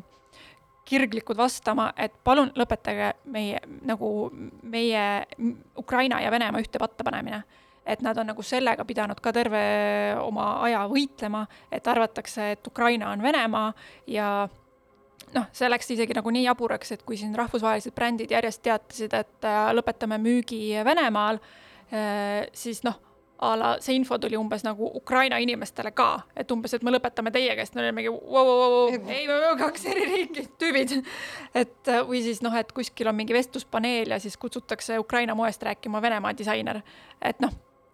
[0.86, 4.10] kirglikud vastama, et palun lõpetage meie nagu
[4.62, 5.06] meie
[5.78, 7.42] Ukraina ja Venemaa ühte patta panemine.
[7.86, 9.60] et nad on nagu sellega pidanud ka terve
[10.18, 13.72] oma aja võitlema, et arvatakse, et Ukraina on Venemaa
[14.10, 14.48] ja
[15.34, 19.46] noh, see läks isegi nagu nii jaburaks, et kui siin rahvusvahelised brändid järjest teatasid, et
[19.46, 22.98] äh, lõpetame müügi Venemaal äh,, siis noh,
[23.38, 27.32] a la see info tuli umbes nagu Ukraina inimestele ka, et umbes, et me lõpetame
[27.34, 30.96] teie käest, me olime mingi vau, vau, vau, ei, me oleme kaks eri riiki, tüübid.
[31.54, 35.62] et äh, või siis noh, et kuskil on mingi vestluspaneel ja siis kutsutakse Ukraina moest
[35.62, 36.82] rääkima Venemaa disainer,
[37.20, 37.52] et noh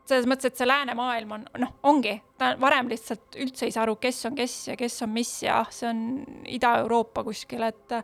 [0.09, 3.96] selles mõttes, et see läänemaailm on, noh, ongi, ta varem lihtsalt üldse ei saa aru,
[4.02, 6.00] kes on kes ja kes on mis ja see on
[6.59, 7.94] Ida-Euroopa kuskil, et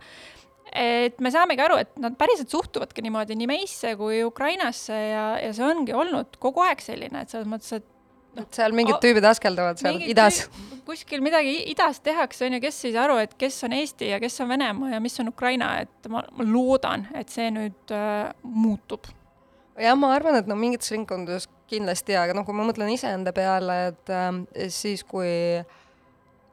[0.72, 5.52] et me saamegi aru, et nad päriselt suhtuvadki niimoodi nii meisse kui Ukrainasse ja, ja
[5.57, 7.94] see ongi olnud kogu aeg selline, et selles mõttes, et
[8.38, 10.44] et seal mingid tüübid askeldavad seal idas.
[10.87, 14.40] kuskil midagi idas tehakse, on ju, kes saa aru, et kes on Eesti ja kes
[14.44, 19.09] on Venemaa ja mis on Ukraina, et ma, ma loodan, et see nüüd äh, muutub.
[19.78, 23.81] jah, ma arvan, et no mingites ringkondades kindlasti, aga noh, kui ma mõtlen iseenda peale,
[23.92, 25.28] et äh, siis kui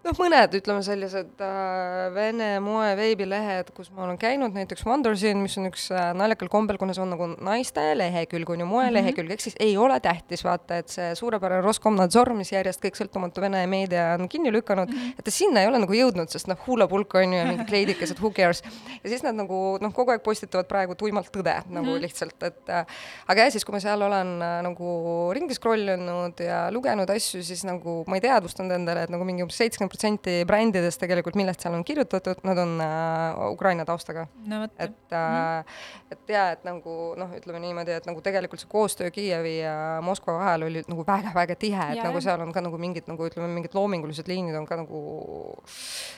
[0.06, 5.58] noh, mõned ütleme sellised äh, vene moe veebilehed, kus ma olen käinud, näiteks Wondersin, mis
[5.60, 9.32] on üks äh, naljakal kombel, kuna see on nagu naiste lehekülg, on ju moelehekülg mm,
[9.32, 9.34] -hmm.
[9.34, 13.65] ehk siis ei ole tähtis vaata, et see suurepärane Roskomnadzor, mis järjest kõik sõltumatu Vene
[13.70, 15.20] meedia on kinni lükanud mm, -hmm.
[15.20, 18.22] et ta sinna ei ole nagu jõudnud, sest noh, huulepulk on ju ja mingid kleidikesed,
[18.22, 18.62] who cares.
[19.04, 22.02] ja siis nad nagu noh, kogu aeg postitavad praegu tuimalt tõde nagu mm -hmm.
[22.06, 22.86] lihtsalt, et äh,
[23.28, 27.44] aga jah, siis kui ma seal olen äh, nagu ringi scroll inud ja lugenud asju,
[27.44, 31.63] siis nagu ma ei teadvustanud endale, et nagu mingi umbes seitsekümmend protsenti brändidest tegelikult, millest
[31.63, 34.27] seal on kirjutatud, nad on äh, Ukraina taustaga.
[34.45, 35.75] no et äh,,
[36.12, 40.38] et jaa, et nagu noh, ütleme niimoodi, et nagu tegelikult see koostöö Kiievi ja Moskva
[40.39, 42.27] vahel oli nagu väga-väga tihe, et Jaa, nagu jah.
[42.27, 45.01] seal on ka nagu mingid nagu ütleme, mingid loomingulised liinid on ka nagu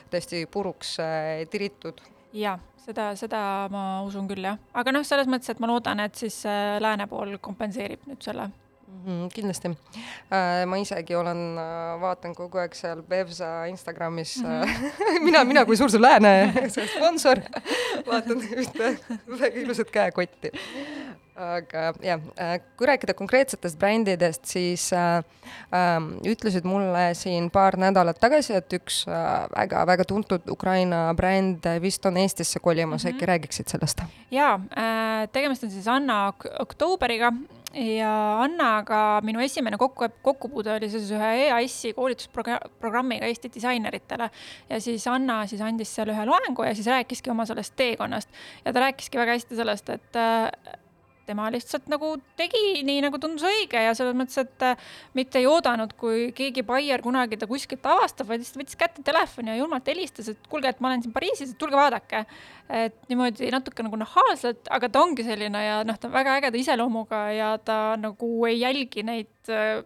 [0.09, 2.01] täiesti puruks äh, tiritud.
[2.33, 3.41] jaa, seda, seda
[3.73, 7.05] ma usun küll jah, aga noh, selles mõttes, et ma loodan, et siis äh, lääne
[7.11, 8.49] pool kompenseerib nüüd selle.
[8.87, 9.67] Mm, kindlasti
[10.31, 10.63] äh,.
[10.65, 15.23] ma isegi olen äh,, vaatan kogu aeg seal Bevsa Instagramis mm, -hmm.
[15.27, 16.53] mina, mina kui suur su lääne
[16.95, 17.41] sponsor,
[18.07, 18.93] vaatan ühte
[19.27, 20.51] väga ilusat käekotti.
[21.35, 25.17] aga jah äh,, kui rääkida konkreetsetest brändidest, siis äh,
[25.75, 25.99] äh,
[26.31, 32.17] ütlesid mulle siin paar nädalat tagasi, et üks äh, väga-väga tuntud Ukraina bränd vist on
[32.17, 33.15] Eestisse kolimas mm, -hmm.
[33.15, 34.01] äkki räägiksid sellest?
[34.31, 34.59] jaa,
[35.31, 37.33] tegemist on siis Anna Ok- Oktooberiga
[37.73, 38.11] ja
[38.43, 44.29] Annaga minu esimene kokku, kokkupuude oli siis ühe EAS-i koolitusprogrammiga Eesti disaineritele.
[44.69, 48.29] Ja siis Anna siis andis seal ühe loengu ja siis rääkiski oma sellest teekonnast.
[48.65, 50.21] Ja ta rääkiski väga hästi sellest, et
[51.27, 54.85] tema lihtsalt nagu tegi nii, nagu tundus õige ja selles mõttes, et äh,
[55.17, 59.53] mitte ei oodanud, kui keegi buyer kunagi ta kuskilt avastab, vaid lihtsalt võttis kätte telefoni
[59.53, 62.25] ja julmalt helistas, et kuulge, et ma olen siin Pariisis, et tulge vaadake.
[62.67, 66.59] et niimoodi natuke nagu nahaalselt, aga ta ongi selline ja noh, ta on väga ägeda
[66.59, 69.85] iseloomuga ja ta nagu ei jälgi neid äh,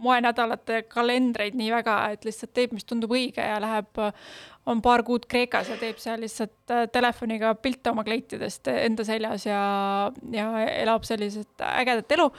[0.00, 4.00] moenädalate kalendreid nii väga, et lihtsalt teeb, mis tundub õige ja läheb,
[4.70, 9.46] on paar kuud Kreekas ja teeb seal lihtsalt äh, telefoniga pilte oma kleitidest enda seljas
[9.48, 9.60] ja,
[10.32, 12.30] ja elab selliselt ägedat elu.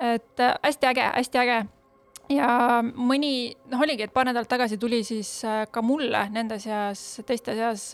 [0.00, 1.60] et äh, hästi äge, hästi äge
[2.32, 2.48] ja
[2.82, 7.54] mõni, noh, oligi, et paar nädalat tagasi tuli siis äh, ka mulle nende seas, teiste
[7.56, 7.90] seas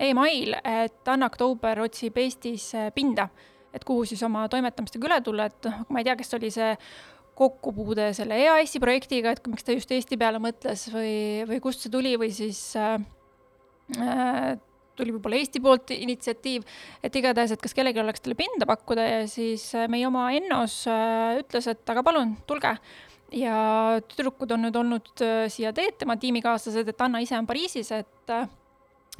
[0.00, 3.28] email, et Anna Oktoober otsib Eestis pinda,
[3.74, 6.70] et kuhu siis oma toimetamistega üle tulla, et noh, ma ei tea, kas oli see
[7.40, 11.14] kokkupuude selle EAS-i projektiga, et miks ta just Eesti peale mõtles või,
[11.48, 12.98] või kust see tuli või siis äh,
[13.96, 14.58] äh,
[15.00, 16.66] tuli võib-olla Eesti poolt initsiatiiv,
[17.04, 20.82] et igatahes, et kas kellelgi oleks talle pinda pakkuda ja siis äh, meie oma Ennos
[20.90, 22.76] äh, ütles, et aga palun, tulge.
[23.30, 23.56] ja
[24.10, 28.34] tüdrukud on nüüd olnud äh, siia teed, tema tiimikaaslased, et Anna ise on Pariisis, et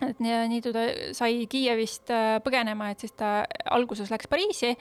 [0.08, 0.84] et nii, ta
[1.16, 3.40] sai Kiievist äh, põgenema, et siis ta
[3.74, 4.72] alguses läks Pariisi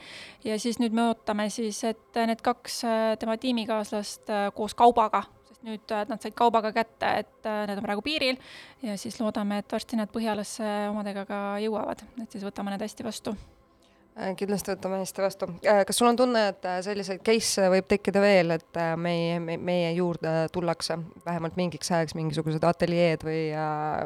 [0.46, 5.24] ja siis nüüd me ootame siis, et need kaks äh, tema tiimikaaslast äh, koos kaubaga,
[5.50, 8.40] sest nüüd nad said kaubaga kätte, et need on praegu piiril
[8.86, 13.06] ja siis loodame, et varsti nad Põhjalasse omadega ka jõuavad, et siis võtame need hästi
[13.06, 13.36] vastu.
[14.18, 15.46] Äh, kindlasti võtame hästi vastu.
[15.62, 19.92] kas sul on tunne, et äh, selliseid case'e võib tekkida veel, et äh, meie, meie
[19.94, 23.40] juurde tullakse vähemalt mingiks ajaks mingisugused ateljeed või,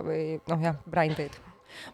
[0.05, 1.41] või noh, jah, brändid?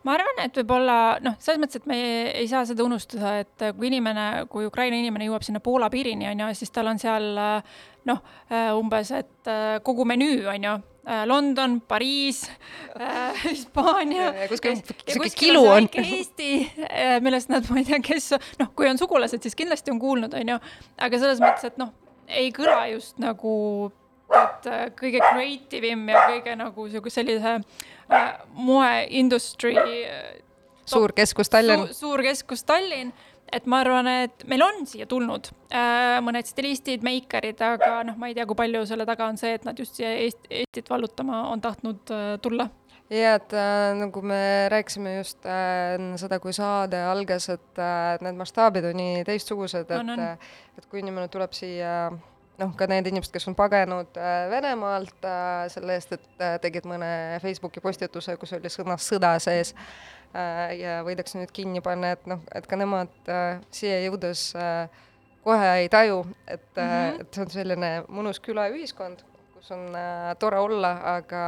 [0.05, 3.64] ma arvan, et võib-olla noh, selles mõttes, et me ei, ei saa seda unustada, et
[3.79, 7.31] kui inimene, kui Ukraina inimene jõuab sinna Poola piirini, on ju, siis tal on seal
[7.40, 7.79] äh,
[8.11, 8.20] noh,
[8.77, 10.75] umbes, et äh, kogu menüü, on ju,
[11.26, 12.42] London, Pariis,
[13.44, 14.24] Hispaania.
[14.30, 14.76] Ja- ja kuskil
[15.08, 15.88] sihuke kilu on.
[16.04, 16.50] Eesti,
[17.24, 20.54] millest nad, ma ei tea, kes, noh, kui on sugulased, siis kindlasti on kuulnud, on
[20.54, 20.58] ju,
[21.00, 21.94] aga selles mõttes, et noh,
[22.28, 23.54] ei kõla just nagu
[24.30, 30.38] et äh, kõige creative im ja kõige nagu sihuke sellise äh, moeindustry äh,
[30.90, 31.88] suur keskus Tallinn.
[31.90, 31.98] su,.
[32.06, 33.12] suur keskus Tallinn,
[33.52, 38.31] et ma arvan, et meil on siia tulnud äh, mõned stilistid, meikarid, aga noh, ma
[38.31, 41.46] ei tea, kui palju selle taga on see, et nad just siia Eest, Eestit vallutama
[41.50, 42.68] on tahtnud äh, tulla.
[43.10, 48.16] ja et äh, nagu me rääkisime just äh, enne seda, kui saade algas, et äh,
[48.25, 50.27] need mastaabid on nii teistsugused, et On, on.
[50.29, 52.10] äh, et kui inimene tuleb siia
[52.60, 56.87] noh, ka need inimesed, kes on pagenud äh, Venemaalt äh, selle eest, et äh, tegid
[56.88, 62.26] mõne Facebooki postituse, kus oli sõna sõda sees äh, ja võidakse nüüd kinni panna, et
[62.31, 64.87] noh, et ka nemad äh, siia jõudes äh,
[65.44, 67.20] kohe ei taju, et mm, -hmm.
[67.20, 69.24] Et see on selline mõnus külaühiskond,
[69.61, 71.42] kus on äh, tore olla, aga,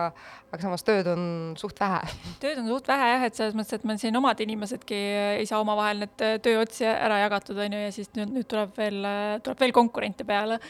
[0.53, 1.23] aga samas tööd on
[1.61, 2.01] suht vähe.
[2.43, 4.99] tööd on suht vähe jah, et selles mõttes, et meil siin omad inimesedki
[5.41, 8.77] ei saa omavahel need äh, tööotsi ära jagatud, on ju, ja siis nüüd, nüüd tuleb
[8.77, 9.01] veel,
[9.45, 10.61] tuleb veel konkurente peale.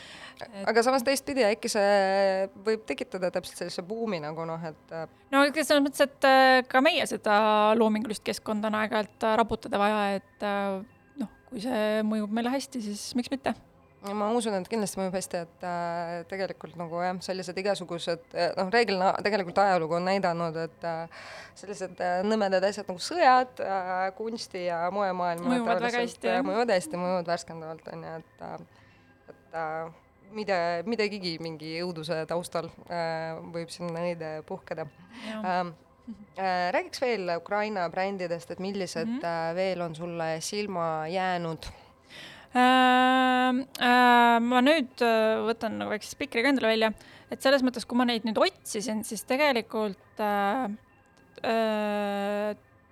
[0.66, 5.42] aga samas teistpidi äkki see võib tekitada täpselt sellise buumi nagu noh, et äh, no
[5.56, 7.34] selles mõttes, et äh, ka meie seda
[7.78, 10.78] loomingulist keskkonda on aeg-ajalt äh, raputada vaja, et äh,
[11.22, 13.56] noh, kui see mõjub meile hästi, siis miks mitte.
[14.10, 18.70] Ma usun, et kindlasti mõjub hästi, et äh, tegelikult nagu jah, sellised igasugused äh, noh,
[18.74, 21.24] reeglina tegelikult ajalugu on näidanud, et äh,
[21.58, 26.46] sellised äh, nõmedad asjad nagu sõjad äh, kunsti ja moemaailma Mõjuvad väga hästi, jah.
[26.46, 28.56] mõjuvad hästi, mõjuvad värskendavalt onju, et äh,
[29.32, 29.92] et äh,
[30.34, 34.86] mida, midagigi mingi õuduse taustal äh, võib sinna õide puhkeda
[35.44, 35.74] ähm,
[36.36, 39.20] äh, räägiks veel Ukraina brändidest, et millised mm.
[39.20, 39.50] -hmm.
[39.50, 41.70] äh, veel on sulle silma jäänud?
[42.52, 46.90] Äh, äh, ma nüüd äh, võtan nagu väikse spikri ka endale välja,
[47.32, 50.66] et selles mõttes, kui ma neid nüüd otsisin, siis tegelikult äh,
[51.48, 52.50] äh,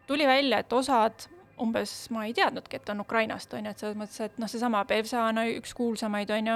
[0.08, 1.26] tuli välja, et osad
[1.60, 4.80] umbes ma ei teadnudki, et on Ukrainast, on ju, et selles mõttes, et noh, seesama
[4.88, 6.54] Bevsa on üks kuulsamaid, on ju,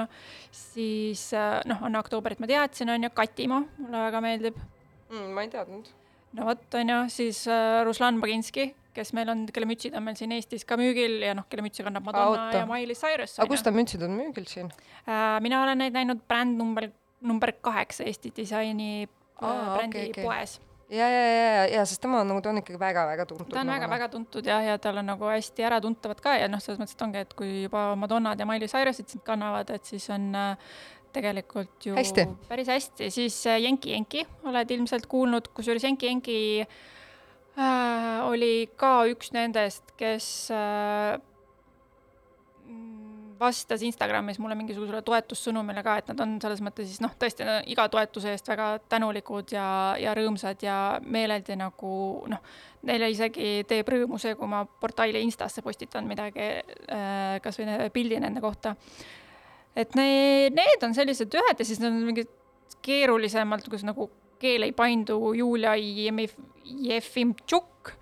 [0.57, 1.27] siis
[1.69, 4.57] noh, Anna Oktoobrit ma teadsin, on ju, Katimaa mulle väga meeldib,
[5.05, 5.85] Mm, ma ei teadnud.
[6.33, 7.43] no vot, on ju, siis
[7.85, 11.47] Ruslan Baginski, kes meil on, kelle mütsid on meil siin Eestis ka müügil ja noh,
[11.51, 12.61] kelle mütsi kannab Madonna oota.
[12.61, 13.37] ja Miley Cyrus.
[13.39, 14.71] aga kus ta mütsid on müügil siin?
[15.05, 16.89] Äh, mina olen neid näinud bränd number,
[17.21, 19.09] number kaheksa Eesti disaini
[19.41, 20.23] Aa, äh, brändi okei, okei.
[20.23, 20.57] poes.
[20.89, 23.51] ja, ja, ja, ja, sest tema on nagu, ta on ikkagi väga-väga tuntud.
[23.51, 26.63] ta on nagu, väga-väga tuntud jah, ja tal on nagu hästi äratuntavad ka ja noh,
[26.63, 30.07] selles mõttes, et ongi, et kui juba Madonnad ja Miley Cyrusid sind kannavad, et siis
[30.13, 30.73] on äh,
[31.15, 32.27] tegelikult ju Hästi.
[32.49, 36.83] päris hästi, siis äh, Jenki Jenki oled ilmselt kuulnud, kusjuures Jenki Jenki äh,
[37.55, 41.15] oli ka üks nendest, kes äh,
[43.39, 47.57] vastas Instagramis mulle mingisugusele toetussõnumile ka, et nad on selles mõttes siis noh, tõesti no,
[47.71, 49.67] iga toetuse eest väga tänulikud ja,
[49.99, 51.91] ja rõõmsad ja meeleldi nagu
[52.31, 52.55] noh,
[52.87, 58.43] neile isegi teeb rõõmu see, kui ma portaali Instasse postitan midagi äh, kasvõi pildi nende
[58.43, 58.75] kohta.
[59.75, 60.07] et ne,
[60.55, 62.31] need on sellised ühed ja siis need on mingid
[62.85, 64.09] keerulisemalt, kus nagu
[64.45, 65.75] keel ei paindu, Julia
[66.65, 67.93] Jefimtšuk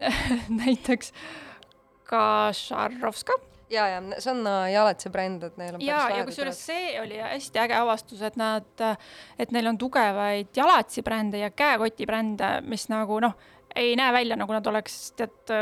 [0.60, 1.12] näiteks,
[2.08, 2.24] ka
[2.54, 3.36] Šarovska
[3.72, 7.20] ja, ja see on äh, Jalatsi bränd, et neil on ja, ja kusjuures see oli
[7.22, 8.84] hästi äge avastus, et nad,
[9.40, 13.38] et neil on tugevaid jalatsibrände ja käekotibrände, mis nagu noh,
[13.74, 15.54] ei näe välja nagu nad oleks tead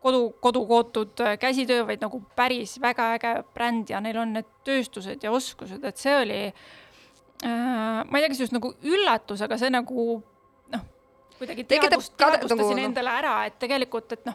[0.00, 5.32] kodu, kodukootud käsitöö, vaid nagu päris väga äge bränd ja neil on need tööstused ja
[5.34, 6.68] oskused, et see oli äh,
[7.44, 10.06] ma ei tea, kas just nagu üllatus, aga see nagu
[10.74, 10.86] noh,
[11.38, 14.34] kuidagi teadvust, teadvustasin nagu, noh- endale ära, et tegelikult, et noh,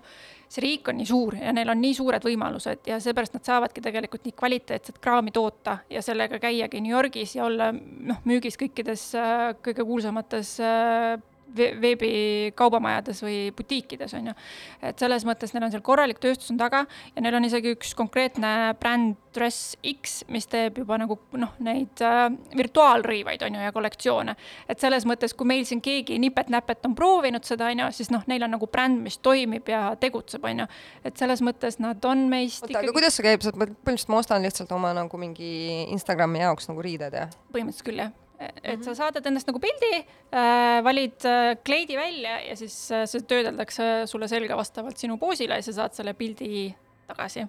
[0.54, 3.82] see riik on nii suur ja neil on nii suured võimalused ja seepärast nad saavadki
[3.84, 9.08] tegelikult nii kvaliteetset kraami toota ja sellega käiagi New Yorgis ja olla noh, müügis kõikides
[9.18, 11.18] äh, kõige kuulsamates äh,
[11.56, 14.38] veebikaubamajades või butiikides, on ju.
[14.82, 16.86] et selles mõttes neil on seal korralik tööstus on taga
[17.16, 22.01] ja neil on isegi üks konkreetne bränd Dress X, mis teeb juba nagu noh, neid
[22.06, 22.28] äh,
[22.58, 24.36] virtuaalriivaid, on ju, ja kollektsioone.
[24.70, 28.22] et selles mõttes, kui meil siin keegi nipet-näpet on proovinud seda, on ju, siis noh,
[28.30, 30.68] neil on nagu bränd, mis toimib ja tegutseb, on ju.
[31.04, 34.45] et selles mõttes nad on meist oota, aga kuidas see käib, sa põhimõtteliselt ma ostan
[34.45, 35.54] lihtsalt oma nagu mingi
[35.93, 37.30] Instagrami jaoks nagu riided ja?
[37.54, 42.55] põhimõtteliselt küll jah, et sa saadad endast nagu pildi äh,, valid äh, kleidi välja ja
[42.59, 46.71] siis äh, see töödeldakse sulle selga vastavalt sinu poosile ja sa saad selle pildi
[47.07, 47.45] tagasi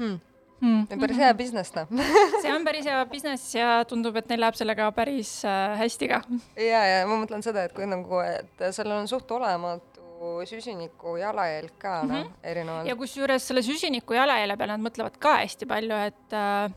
[0.00, 0.16] Hmm.
[0.60, 1.00] hmm.
[1.00, 1.88] päris hea business noh
[2.42, 6.22] see on päris hea business ja tundub, et neil läheb sellega päris äh, hästi ka.
[6.56, 11.74] ja, ja ma mõtlen seda, et kui nagu, et sellel on suht olematu süsiniku jalajälg
[11.80, 12.38] ka noh mm -hmm.
[12.52, 16.72] erinevalt ja kusjuures selle süsiniku jalajälje peale nad mõtlevad ka hästi palju, et äh,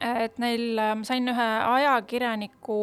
[0.00, 2.78] et neil, ma sain ühe ajakirjaniku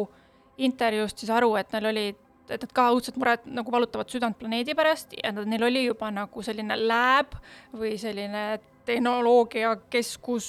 [0.62, 2.04] intervjuust siis aru, et neil oli,
[2.52, 6.10] et nad ka õudselt muret nagu valutavad südant planeedi pärast ja nad, neil oli juba
[6.12, 7.36] nagu selline lab
[7.72, 10.46] või selline tehnoloogiakeskus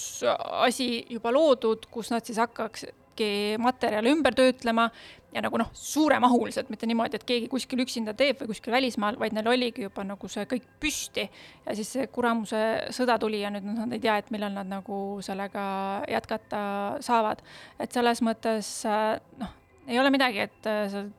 [0.65, 3.29] asi juba loodud, kus nad siis hakkakski
[3.61, 4.89] materjale ümber töötlema
[5.33, 9.35] ja nagu noh, suuremahuliselt, mitte niimoodi, et keegi kuskil üksinda teeb või kuskil välismaal, vaid
[9.35, 11.25] neil oligi juba nagu see kõik püsti.
[11.65, 12.61] ja siis see kuramuse
[12.93, 15.65] sõda tuli ja nüüd nad ei tea, et millal nad nagu sellega
[16.09, 16.61] jätkata
[17.01, 17.41] saavad.
[17.79, 19.57] et selles mõttes äh, noh,
[19.87, 21.09] ei ole midagi, et äh, seal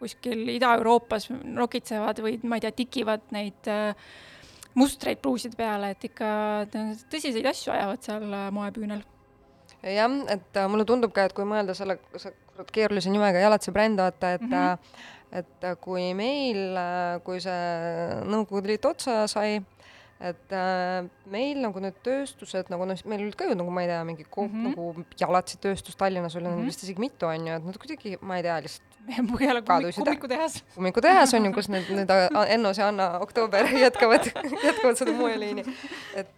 [0.00, 3.94] kuskil Ida-Euroopas nokitsevad või ma ei tea, tikivad neid äh,
[4.74, 6.28] mustreid pruuside peale, et ikka
[7.10, 9.02] tõsiseid asju ajavad seal moepüünel
[9.82, 11.98] jah, et äh, mulle tundub ka, et kui mõelda selle,
[12.72, 14.52] keerulise nimega Jalatse bränd, vaata, et mm.
[14.52, 14.78] -hmm.
[15.40, 16.78] et äh, kui meil,
[17.24, 19.60] kui see Nõukogude Liit otsa sai,
[20.20, 23.88] et äh, meil nagu need tööstused nagu noh, meil olid ka ju nagu ma ei
[23.88, 24.52] tea, mingi ko- mm.
[24.52, 24.70] -hmm.
[24.70, 26.58] nagu Jalatsi tööstus Tallinnas oli mm.
[26.58, 26.68] -hmm.
[26.68, 28.90] vist isegi mitu on ju, et nad kuidagi, ma ei tea, lihtsalt
[29.96, 30.64] kummikutehas.
[30.74, 34.28] kummikutehas on ju, kus need, need A- Ennos ja Anna Oktoober jätkavad,
[34.62, 35.64] jätkavad seda moeliini.
[36.14, 36.28] et,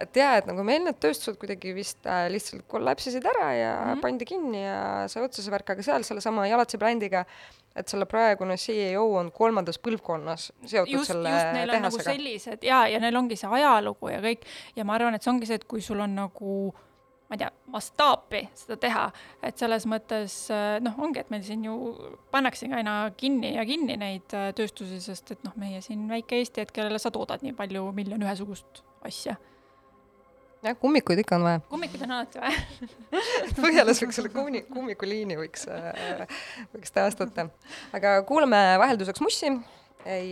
[0.00, 3.92] et jaa, et nagu meil need tööstused kuidagi vist äh, lihtsalt kollapsisid ära ja mm.
[3.92, 4.00] -hmm.
[4.00, 7.24] pandi kinni ja sai otsa see värk, aga seal sellesama Jalatsi brändiga,
[7.78, 12.10] et selle praegune CEO on kolmandas põlvkonnas seotud just, selle just neil nagu tehasega.
[12.10, 14.44] sellised ja, ja neil ongi see ajalugu ja kõik
[14.76, 16.58] ja ma arvan, et see ongi see, et kui sul on nagu
[17.28, 19.04] ma ei tea, mastaapi seda teha,
[19.44, 21.74] et selles mõttes äh, noh, ongi, et meil siin ju
[22.32, 26.64] pannaksegi aina kinni ja kinni neid äh, tööstusi, sest et noh, meie siin väike Eesti,
[26.64, 29.36] et kellele sa toodad nii palju miljon ühesugust asja.
[30.62, 31.60] Jah, kummikuid ikka on vaja.
[31.70, 32.62] kummikuid on alati vaja
[33.58, 35.66] Põhjalas võiks selle kummi, kummikuliini võiks,
[36.74, 37.48] võiks taastada.
[37.96, 39.52] aga kuulame vahelduseks Mussi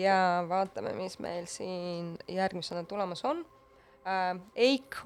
[0.01, 0.19] ja
[0.49, 3.45] vaatame, mis meil siin järgmisena tulemas on.
[4.55, 5.01] Eik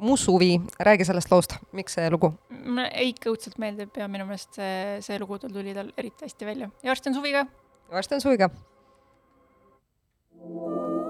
[0.00, 2.32] mu suvi, räägi sellest loost, miks see lugu?
[2.64, 6.48] mulle Eik õudselt meeldib ja minu meelest see, see lugu tal tuli tal eriti hästi
[6.48, 7.44] välja ja varsti on suvi ka.
[7.92, 8.50] varsti on suvi ka.
[10.40, 11.09] mu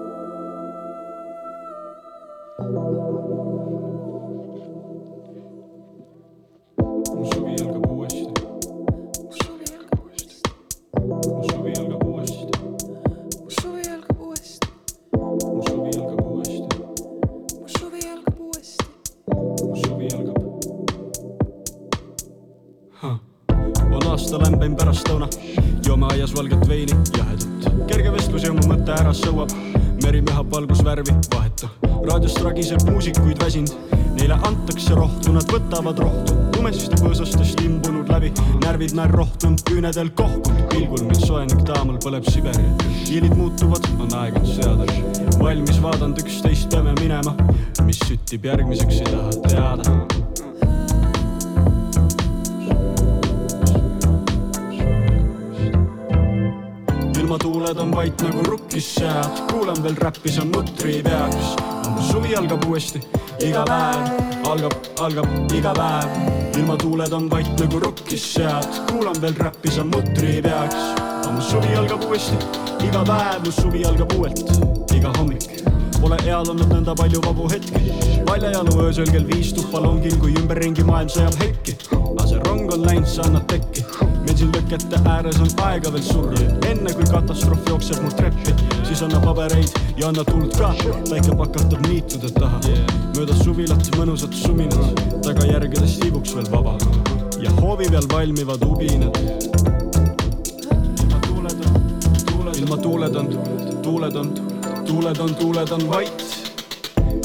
[24.61, 25.25] lämbeim pärastlõuna,
[25.81, 27.87] joome aias valget veini, jahedut.
[27.89, 29.49] kerge vestlus ja mu mõte ära sõuab,
[30.03, 31.69] meri mühab valgusvärvi, vahetu.
[32.05, 33.73] raadiost ragiseb muusikuid väsinud,
[34.19, 36.37] neile antakse rohtu, nad võtavad rohtu.
[36.53, 38.31] tumesiste põõsastest imbunud läbi,
[38.61, 42.69] närvid näer rohtunud, küünedel kohkunud, pilgul mil soojenik taamal põleb Siberi.
[43.09, 44.85] hiilid muutuvad, on aeg end seada.
[45.41, 47.33] valmis vaadanud üksteist, peame minema,
[47.81, 50.20] mis süttib järgmiseks, ei taha teada
[57.31, 61.53] ilmatuuled on vait nagu rukkis sead, kuulan veel räppi, see on mutri peaks.
[62.09, 62.99] suvi algab uuesti,
[63.39, 66.17] iga päev algab, algab iga päev.
[66.59, 70.75] ilmatuuled on vait nagu rukkis sead, kuulan veel räppi, see on mutri peaks.
[71.47, 72.35] suvi algab uuesti,
[72.83, 74.43] iga päev, mu suvi algab uuelt,
[74.91, 75.47] iga hommik.
[76.01, 77.95] Pole eal olnud nõnda palju vabu hetki,
[78.27, 81.79] paljajalu öösel kell viis tuppa longin, kui ümberringi maailm sõjab hetki.
[81.95, 83.87] aga see rong on läinud, sa annad tekki
[84.41, 88.53] siin lõkete ääres on aega veel surra, enne kui katastroof jookseb mul treppi,
[88.87, 89.69] siis anna pabereid
[89.99, 90.71] ja anna tuld ka,
[91.11, 92.61] päike pakatab niitude taha.
[93.13, 96.73] Mööda suvilat mõnusad suminad, tagajärgedest tiibuks veel vaba.
[97.43, 99.19] Ja hoovi peal valmivad ubinad.
[102.61, 103.27] ilma tuuled on,
[103.81, 104.33] tuuled, on,
[104.87, 106.25] tuuled on, tuuled on, vait.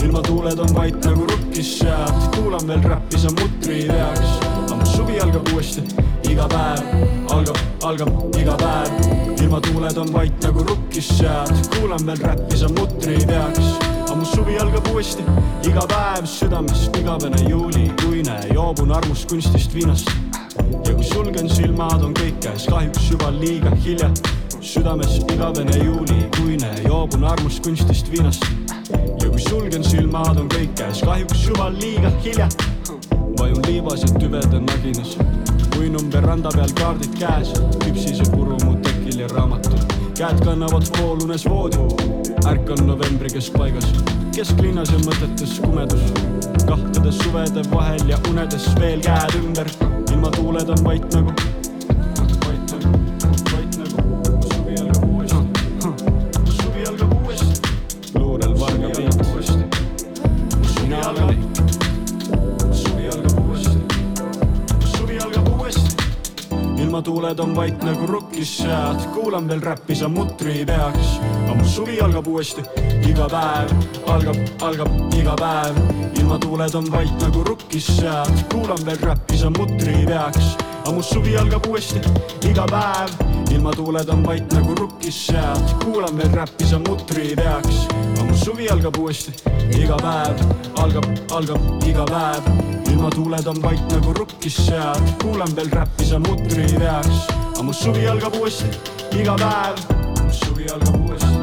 [0.05, 1.79] Ilma tuuled on vait nagu rukkis.
[1.79, 4.37] Sead, kuulan veel räppi, sa mutri ei peaks.
[4.73, 5.83] aga suvi algab uuesti,
[6.31, 9.43] iga päev algab, algab iga päev.
[9.43, 13.75] ilma tuuled on vait nagu rukkis sead, kuulan veel räppi, sa mutri ei peaks.
[14.05, 15.25] aga mu suvi algab uuesti,
[15.69, 20.11] iga päev südames igavene juulikuine, joobun armust kunstist viinast.
[20.87, 24.11] ja kui sulgen silmad, on kõik käes, kahjuks juba liiga hilja.
[24.61, 28.45] südames igavene juulikuine, joobun armust kunstist viinast
[29.23, 32.49] ja kui sulgen silmad, on kõik käes, kahjuks juba liiga hilja.
[33.39, 35.19] vajun liivas ja tüvede naginas,
[35.79, 37.53] uinun veranda peal kaardid käes,
[37.85, 39.81] küpsise puru mu tekil ja raamatud.
[40.19, 41.77] käed kannavad voolunes voodi,
[42.49, 43.89] ärkan novembri keskpaigas,
[44.37, 46.13] kesklinnas ja mõtetes kumedus.
[46.67, 49.71] kahtades suvede vahel ja unedes veel käed ümber,
[50.13, 51.33] ilma tuuled on vait nagu,
[66.97, 71.19] ilmatuuled on vait nagu rukkis sead, kuulan veel räppi, sa mutri ei peaks.
[71.45, 72.63] aga mu suvi algab uuesti,
[73.05, 73.75] iga päev
[74.09, 75.77] algab, algab iga päev.
[76.19, 80.57] ilmatuuled on vait nagu rukkis sead, kuulan veel räppi, sa mutri ei peaks.
[80.87, 82.01] aga mu suvi algab uuesti,
[82.49, 83.13] iga päev
[83.53, 88.16] ilmatuuled on vait nagu rukkis sead, kuulan veel räppi, sa mutri ei peaks.
[88.37, 89.33] Suvi algab uuesti,
[89.79, 90.41] iga päev
[90.83, 92.43] algab, algab iga päev.
[92.91, 97.27] ilmatuuled on vait nagu rukkis sead, kuulan veel räppi, sa mutri ei peaks.
[97.53, 98.67] aga mu suvi algab uuesti,
[99.21, 99.77] iga päev.
[100.25, 101.37] mu suvi algab uuesti,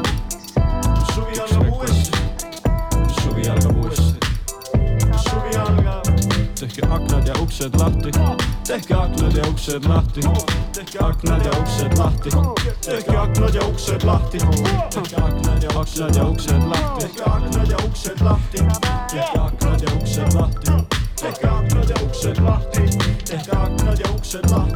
[0.88, 2.12] mu suvi algab uuesti,
[2.98, 4.18] mu suvi algab uuesti,
[5.06, 6.04] mu suvi algab.
[6.60, 8.10] tehke aknad ja uksed lahti,
[8.64, 10.20] tehke aknad ja uksed lahti,
[10.72, 12.30] tehke aknad ja uksed lahti,
[12.86, 14.38] tehke aknad ja uksed lahti,
[14.90, 18.58] tehke aknad ja aknad ja uksed lahti, tehke aknad ja uksed lahti,
[19.12, 20.70] tehke aknad ja uksed lahti,
[21.20, 22.80] tehke aknad ja uksed lahti,
[23.24, 24.73] tehke aknad ja uksed lahti,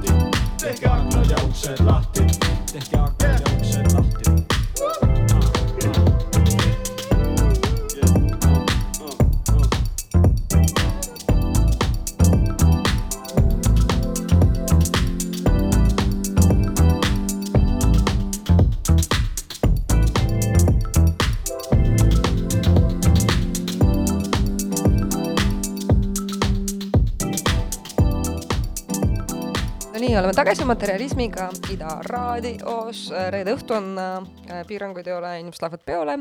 [30.39, 33.09] tagasi Materialismiga Ida raadios.
[33.33, 36.15] reede õhtu on äh,, piiranguid ei ole, inimesed lähevad peole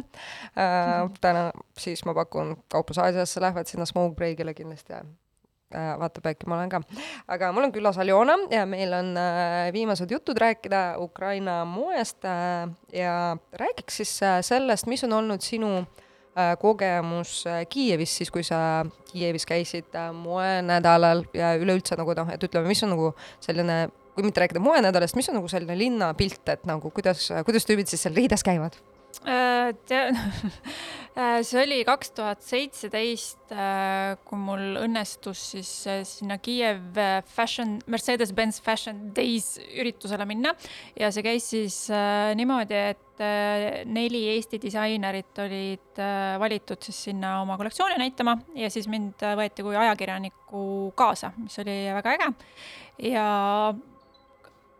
[0.57, 1.03] äh,.
[1.21, 6.57] täna siis ma pakun kaupluse Aasiasse lähevad sinna smoke break'ile kindlasti äh, vaatab, äkki ma
[6.57, 6.81] olen ka.
[7.27, 12.65] aga mul on külas Aljona ja meil on äh, viimased jutud rääkida Ukraina moest äh,
[12.93, 18.43] ja räägiks siis äh, sellest, mis on olnud sinu äh, kogemus äh, Kiievis siis, kui
[18.43, 18.81] sa
[19.13, 23.13] Kiievis käisid äh, moenädalal ja üleüldse nagu noh, et ütleme, mis on nagu
[23.45, 23.79] selline,
[24.17, 28.01] kui mitte rääkida moenädalast, mis on nagu selline linnapilt, et nagu kuidas, kuidas tüübid siis
[28.07, 28.79] seal riides käivad?
[29.25, 30.11] Äh, tea-
[31.17, 33.49] äh, see oli kaks tuhat seitseteist,
[34.27, 40.53] kui mul õnnestus siis äh, sinna Kiiev äh, Fashion, Mercedes-Benz Fashion Days üritusele minna
[40.99, 47.01] ja see käis siis äh, niimoodi, et äh, neli Eesti disainerit olid äh, valitud siis
[47.09, 50.63] sinna oma kollektsiooni näitama ja siis mind äh, võeti kui ajakirjanikku
[50.99, 52.33] kaasa, mis oli väga äge.
[53.09, 53.27] ja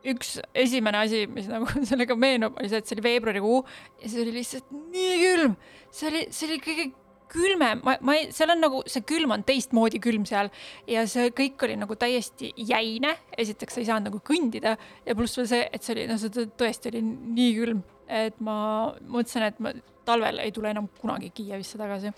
[0.07, 3.59] üks esimene asi, mis nagu sellega meenub, oli see, et see oli veebruarikuu
[4.03, 5.57] ja see oli lihtsalt nii külm.
[5.91, 6.87] see oli, see oli kõige
[7.31, 10.49] külmem, ma, ma ei, seal on nagu, see külm on teistmoodi külm seal
[10.87, 13.17] ja see kõik oli nagu täiesti jäine.
[13.37, 16.33] esiteks sa ei saanud nagu kõndida ja pluss veel see, et see oli, no see
[16.33, 18.57] tõ- tõesti oli nii külm, et ma
[19.03, 19.75] mõtlesin, et ma
[20.07, 22.13] talvel ei tule enam kunagi Kiievisse tagasi.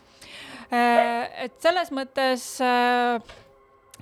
[0.69, 3.17] et selles mõttes äh,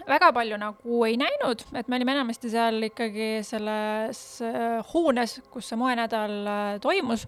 [0.05, 5.71] väga palju nagu ei näinud, et me olime enamasti seal ikkagi selles äh, hoones, kus
[5.71, 7.27] see moenädal äh, toimus.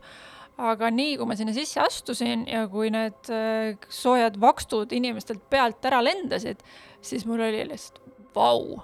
[0.60, 5.86] aga nii kui ma sinna sisse astusin ja kui need äh, soojad vakstud inimestelt pealt
[5.88, 6.60] ära lendasid,
[7.02, 8.02] siis mul oli lihtsalt
[8.36, 8.82] vau,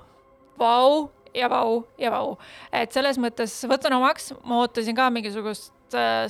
[0.59, 2.37] vau ja vau ja vau.
[2.71, 5.73] et selles mõttes võtan omaks, ma ootasin ka mingisugust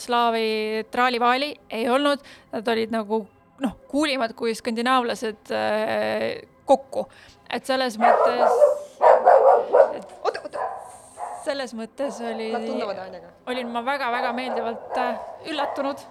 [0.01, 3.22] slaavi traalivaali, ei olnud, nad olid nagu
[3.64, 5.53] noh, kuulimad kui skandinaavlased
[6.66, 7.06] kokku
[7.50, 8.52] et selles mõttes,
[10.22, 10.68] oota, oota,
[11.46, 12.50] selles mõttes oli,
[13.48, 15.20] olin ma väga-väga meeldivalt äh,
[15.52, 16.06] üllatunud.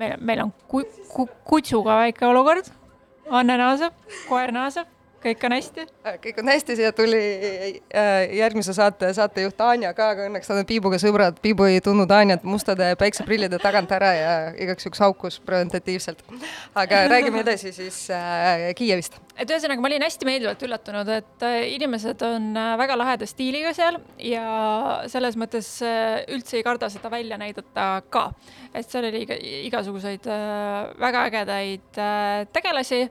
[0.00, 2.70] meil, meil on ku, ku, kutsuga väike olukord.
[3.30, 3.94] Anne naaseb,
[4.28, 4.88] koer naaseb,
[5.22, 5.84] kõik on hästi.
[6.06, 10.62] Äh, kõik on hästi, siia tuli äh, järgmise saate saatejuht Anja ka, aga õnneks nad
[10.62, 11.40] on Piibuga sõbrad.
[11.42, 16.22] Piibu ei tundnud Anjat mustade päikseprillide tagant ära ja igaks juhuks haukus preventatiivselt.
[16.74, 19.18] aga räägime edasi siis äh, Kiievist.
[19.36, 24.00] et ühesõnaga, ma olin hästi meeldivalt üllatunud, et äh, inimesed on väga laheda stiiliga seal
[24.24, 24.44] ja
[25.12, 25.68] selles mõttes
[26.32, 28.30] üldse ei karda seda välja näidata ka.
[28.74, 30.26] et seal oli iga- igasuguseid
[31.00, 32.00] väga ägedaid
[32.52, 33.04] tegelasi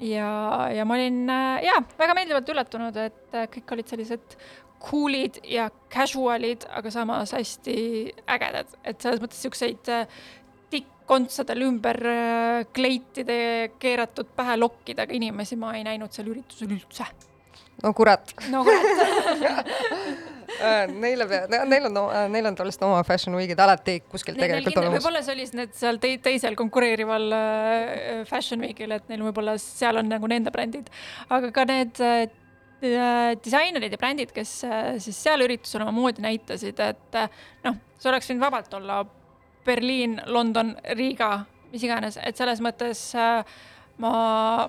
[0.00, 0.30] ja,
[0.74, 4.36] ja ma olin äh, jaa, väga meeldivalt üllatunud, et äh, kõik olid sellised
[4.82, 7.78] cool'id ja casual'id, aga samas hästi
[8.30, 10.20] ägedad, et selles mõttes siukseid äh,
[10.70, 11.98] tikkkontsadel ümber
[12.76, 13.38] kleitide
[13.80, 17.08] keeratud pähe lokkidega inimesi ma ei näinud seal üritusel üldse.
[17.82, 18.34] no kurat.
[18.52, 20.26] No kurat
[20.92, 21.98] neile pea- ne- neil on,
[22.32, 24.98] neil on tavaliselt oma fashion week'id alati kuskil Neil- tegelikult olemas.
[24.98, 29.54] võib-olla see oli siis need seal tei- teisel konkureerival äh, Fashion Weekil, et neil võib-olla
[29.62, 30.90] seal on nagu nende brändid,
[31.30, 32.26] aga ka need äh,
[32.82, 37.28] äh, disainerid ja brändid, kes äh, siis seal üritusel oma moodi näitasid, et äh,
[37.66, 39.02] noh, see oleks võinud vabalt olla
[39.66, 43.42] Berliin, London, Riga, mis iganes, et selles mõttes äh,
[44.02, 44.12] ma,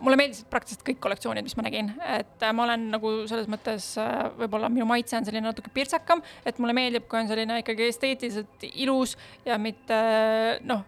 [0.03, 3.91] mulle meeldisid praktiliselt kõik kollektsioonid, mis ma nägin, et äh, ma olen nagu selles mõttes
[4.01, 7.89] äh, võib-olla minu maitse on selline natuke pirtsakam, et mulle meeldib, kui on selline ikkagi
[7.89, 9.99] esteetiliselt ilus ja mitte
[10.67, 10.85] noh,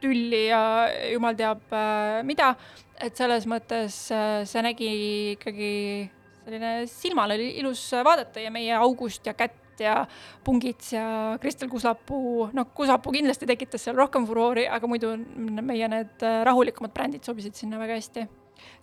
[0.00, 0.62] tülli ja
[1.12, 2.54] jumal teab äh, mida.
[3.00, 4.90] et selles mõttes äh, see nägi
[5.36, 5.72] ikkagi
[6.44, 10.06] selline silmale ilus vaadata ja meie August ja Kätt ja
[10.44, 11.04] Pungits ja
[11.40, 15.14] Kristel Kuslapuu, noh, Kuslapuu kindlasti tekitas seal rohkem furoori, aga muidu
[15.60, 18.26] meie need äh, rahulikumad brändid sobisid sinna väga hästi.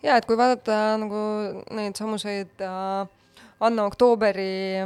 [0.04, 1.22] ja et kui vaadata nagu
[1.78, 3.08] neid samuseid äh,
[3.60, 4.78] Anna Oktooberi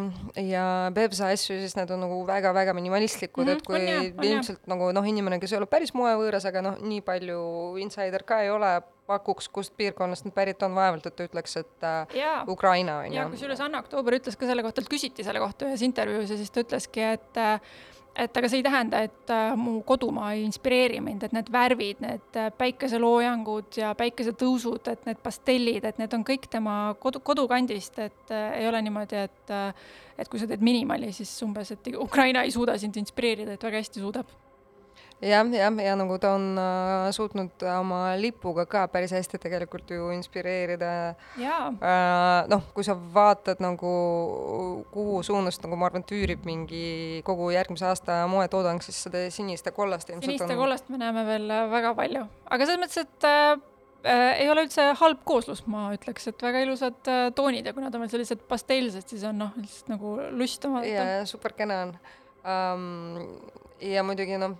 [0.47, 0.65] ja
[0.95, 3.99] Bebsa asju, siis need on nagu väga-väga minimalistlikud mm, Mhm, -hmm, et kui on jah,
[3.99, 4.32] on jah.
[4.32, 7.41] ilmselt nagu noh, inimene, kes ei ole päris moevõõras, aga noh, nii palju
[7.84, 11.84] insider ka ei ole, pakuks, kust piirkonnast nad pärit on, vaevalt et ta ütleks, et
[11.84, 13.30] äh, jaa Ukraina on ja ju.
[13.36, 16.51] kusjuures Anna Oktoober ütles ka selle kohta, et küsiti selle kohta ühes intervjuus ja siis
[16.51, 17.59] ta ütleski, et äh,
[18.16, 22.01] et aga see ei tähenda, et äh, mu kodumaa ei inspireeri mind, et need värvid,
[22.03, 27.99] need äh, päikeseloojangud ja päikesetõusud, et need pastellid, et need on kõik tema kodu, kodukandist,
[28.03, 29.91] et äh, ei ole niimoodi, et äh,
[30.22, 33.80] et kui sa teed minimali, siis umbes, et Ukraina ei suuda sind inspireerida, et väga
[33.82, 34.30] hästi suudab.
[35.22, 40.09] Jah, jah, ja nagu ta on äh, suutnud oma lipuga ka päris hästi tegelikult ju
[40.15, 40.91] inspireerida.
[41.41, 43.91] Jaa, äh, noh, kui sa vaatad nagu
[44.91, 49.76] kuhu suunast nagu ma arvan, tüürib mingi kogu järgmise aasta moetoodang, siis seda sinist ja
[49.76, 53.05] kollast ilmselt sinist ja on kollast me näeme veel äh, väga palju, aga selles mõttes,
[53.05, 53.53] et äh,
[54.03, 57.86] äh, ei ole üldse halb kooslus, ma ütleks, et väga ilusad äh, toonid ja kui
[57.86, 61.84] nad on veel sellised pasteelsed, siis on noh, lihtsalt nagu lustama ja, ja super kena
[61.88, 61.97] on.
[62.41, 63.59] Um,.
[63.82, 64.53] Ja muidugi noh,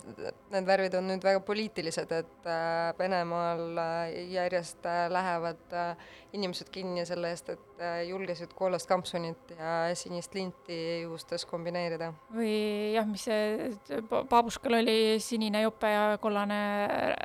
[0.52, 5.92] need värvid on nüüd väga poliitilised, et äh, Venemaal äh, järjest äh, lähevad äh,
[6.34, 12.12] inimesed kinni selle eest, et julgesid kollast kampsunit ja sinist linti juustes kombineerida.
[12.34, 12.52] või
[12.96, 16.60] jah, mis see pa- Babuškal oli sinine jope ja kollane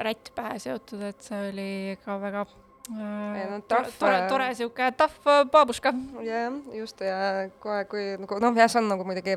[0.06, 1.70] rätt pähe seotud, et see oli
[2.06, 2.46] ka väga
[2.88, 5.18] Ei no tore tore tore sihuke tough
[5.52, 5.92] Babuška.
[6.24, 9.34] jah, just ja kohe, kui nagu noh, jah, see on nagu muidugi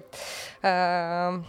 [0.62, 1.40] äh,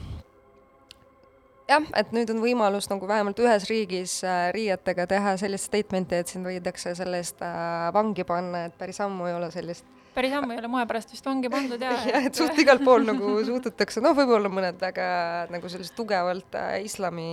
[1.71, 6.31] jah, et nüüd on võimalus nagu vähemalt ühes riigis äh, riietega teha sellist statement'i, et
[6.31, 10.55] sind võidakse selle eest äh, vangi panna, et päris ammu ei ole sellist päris ammu
[10.55, 14.03] ei ole moe pärast vist vangi pandud ja jah, et suht igal pool nagu suhtutakse,
[14.03, 15.07] noh, võib-olla mõned väga
[15.53, 17.29] nagu sellist tugevalt äh, islami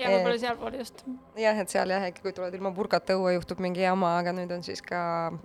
[0.00, 1.04] ja võib-olla sealpool just.
[1.38, 4.52] jah, et seal jah, äkki kui tuled ilma purgata õue, juhtub mingi jama, aga nüüd
[4.54, 5.02] on siis ka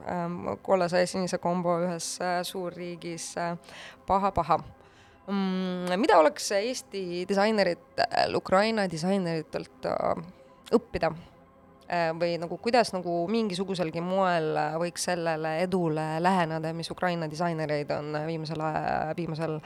[0.09, 3.53] ähm, kollase ja sinise kombo ühes äh, suurriigis äh,
[4.09, 4.73] paha-paha mm,.
[5.27, 7.99] Mida oleks Eesti disainerit,
[8.35, 10.21] Ukraina disaineritelt äh,
[10.75, 11.11] õppida?
[11.87, 17.91] Äh, või nagu kuidas nagu mingisuguselgi moel äh, võiks sellele edule läheneda, mis Ukraina disainereid
[17.95, 18.63] on äh, viimasel,
[19.15, 19.59] viimasel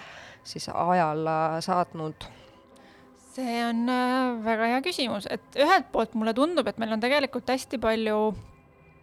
[0.45, 2.27] siis ajal äh, saatnud?
[3.31, 7.49] See on äh, väga hea küsimus, et ühelt poolt mulle tundub, et meil on tegelikult
[7.49, 8.19] hästi palju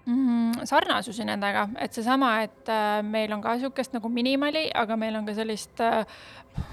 [0.09, 5.21] mm, sarnasusi nendega, et seesama, et äh, meil on ka niisugust nagu minimali, aga meil
[5.21, 6.03] on ka sellist äh,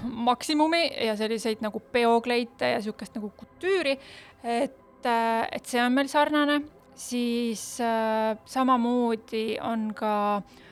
[0.02, 3.96] maksimumi ja selliseid nagu peokleite ja niisugust nagu kultuuri,
[4.42, 6.62] et äh,, et see on meil sarnane,
[6.96, 10.62] siis äh, samamoodi on ka äh,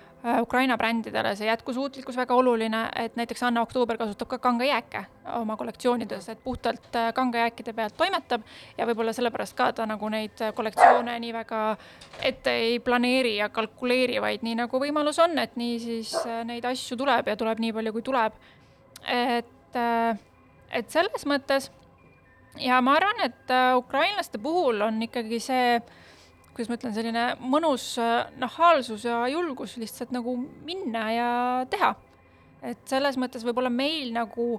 [0.41, 5.05] Ukraina brändidele see jätkusuutlikkus väga oluline, et näiteks Anna Oktoober kasutab ka kangajääke
[5.37, 8.43] oma kollektsioonides, et puhtalt äh, kangajääkide pealt toimetab
[8.79, 11.61] ja võib-olla sellepärast ka ta nagu neid äh, kollektsioone nii väga
[12.22, 16.64] ette ei planeeri ja kalkuleeri, vaid nii nagu võimalus on, et nii siis äh, neid
[16.72, 18.43] asju tuleb ja tuleb nii palju, kui tuleb.
[19.05, 19.77] et,
[20.72, 21.68] et selles mõttes
[22.61, 25.79] ja ma arvan, et äh, ukrainlaste puhul on ikkagi see
[26.55, 30.37] kuidas ma ütlen, selline mõnus äh, nahaalsus ja julgus lihtsalt nagu
[30.67, 31.31] minna ja
[31.71, 31.95] teha.
[32.65, 34.55] et selles mõttes võib-olla meil nagu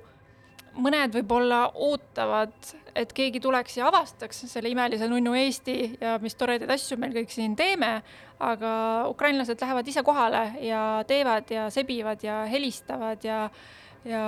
[0.76, 2.54] mõned võib-olla ootavad,
[2.96, 7.32] et keegi tuleks ja avastaks selle imelise nunnu Eesti ja mis toredaid asju meil kõik
[7.34, 7.98] siin teeme,
[8.44, 8.74] aga
[9.10, 13.46] ukrainlased lähevad ise kohale ja teevad ja sebivad ja helistavad ja,
[14.06, 14.26] ja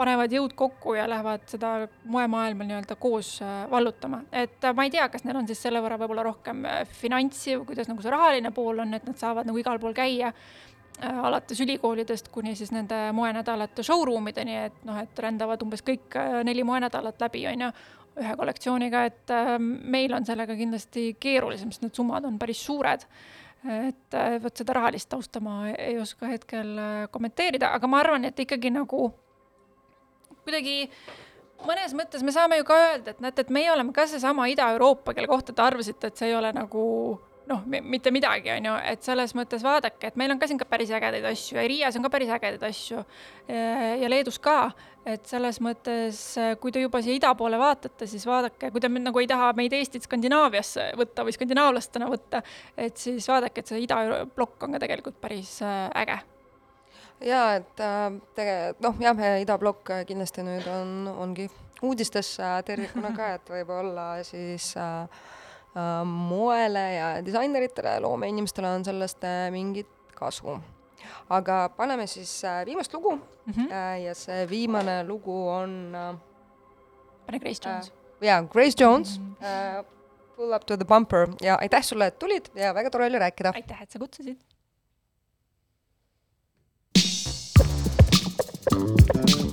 [0.00, 1.70] panevad jõud kokku ja lähevad seda
[2.08, 4.22] moemaailma nii-öelda koos äh, vallutama.
[4.32, 7.58] et äh, ma ei tea, kas neil on siis selle võrra võib-olla rohkem äh, finantsi
[7.58, 10.32] või kuidas nagu see rahaline pool on, et nad saavad nagu igal pool käia
[11.00, 16.12] alates ülikoolidest kuni siis nende moenädalate showroom ideni, et noh, et rändavad umbes kõik
[16.44, 17.70] neli moenädalat läbi, on ju,
[18.20, 19.32] ühe kollektsiooniga, et
[19.64, 23.06] meil on sellega kindlasti keerulisem, sest need summad on päris suured.
[23.78, 26.76] et vot seda rahalist tausta ma ei oska hetkel
[27.16, 29.08] kommenteerida, aga ma arvan, et ikkagi nagu
[30.44, 30.76] kuidagi
[31.66, 35.14] mõnes mõttes me saame ju ka öelda, et näete, et meie oleme ka seesama Ida-Euroopa,
[35.16, 36.84] kelle kohta te arvasite, et see ei ole nagu
[37.50, 40.66] noh, mitte midagi, on ju, et selles mõttes vaadake, et meil on ka siin ka
[40.70, 43.02] päris ägedaid asju ja Riias on ka päris ägedaid asju
[43.50, 44.70] ja Leedus ka,
[45.08, 46.22] et selles mõttes,
[46.62, 49.74] kui te juba siia ida poole vaatate, siis vaadake, kui te nagu ei taha meid
[49.76, 52.44] Eestit Skandinaaviasse võtta või skandinaavlastena võtta,
[52.78, 56.20] et siis vaadake, et see idablokk on ka tegelikult päris äh, äge
[57.24, 58.06] jaa, et äh,
[58.36, 60.94] tege-, noh jah, idablokk äh, kindlasti nüüd on,
[61.26, 61.48] ongi
[61.82, 65.22] uudistes äh, tervikuna ka, et võib-olla siis äh,
[65.76, 70.58] äh, moele ja disaineritele, loomeinimestele on sellest äh, mingit kasu.
[71.30, 73.52] aga paneme siis äh, viimast lugu mm.
[73.52, 73.72] -hmm.
[73.72, 76.16] äh, ja see viimane lugu on äh,
[77.26, 77.92] pane Grace Jones.
[78.20, 79.84] jaa, Grace Jones äh,,
[80.36, 83.52] Pull up to the bumper ja aitäh sulle, et tulid ja väga tore oli rääkida.
[83.54, 84.38] aitäh, et sa kutsusid.
[88.72, 88.76] え
[89.46, 89.49] っ?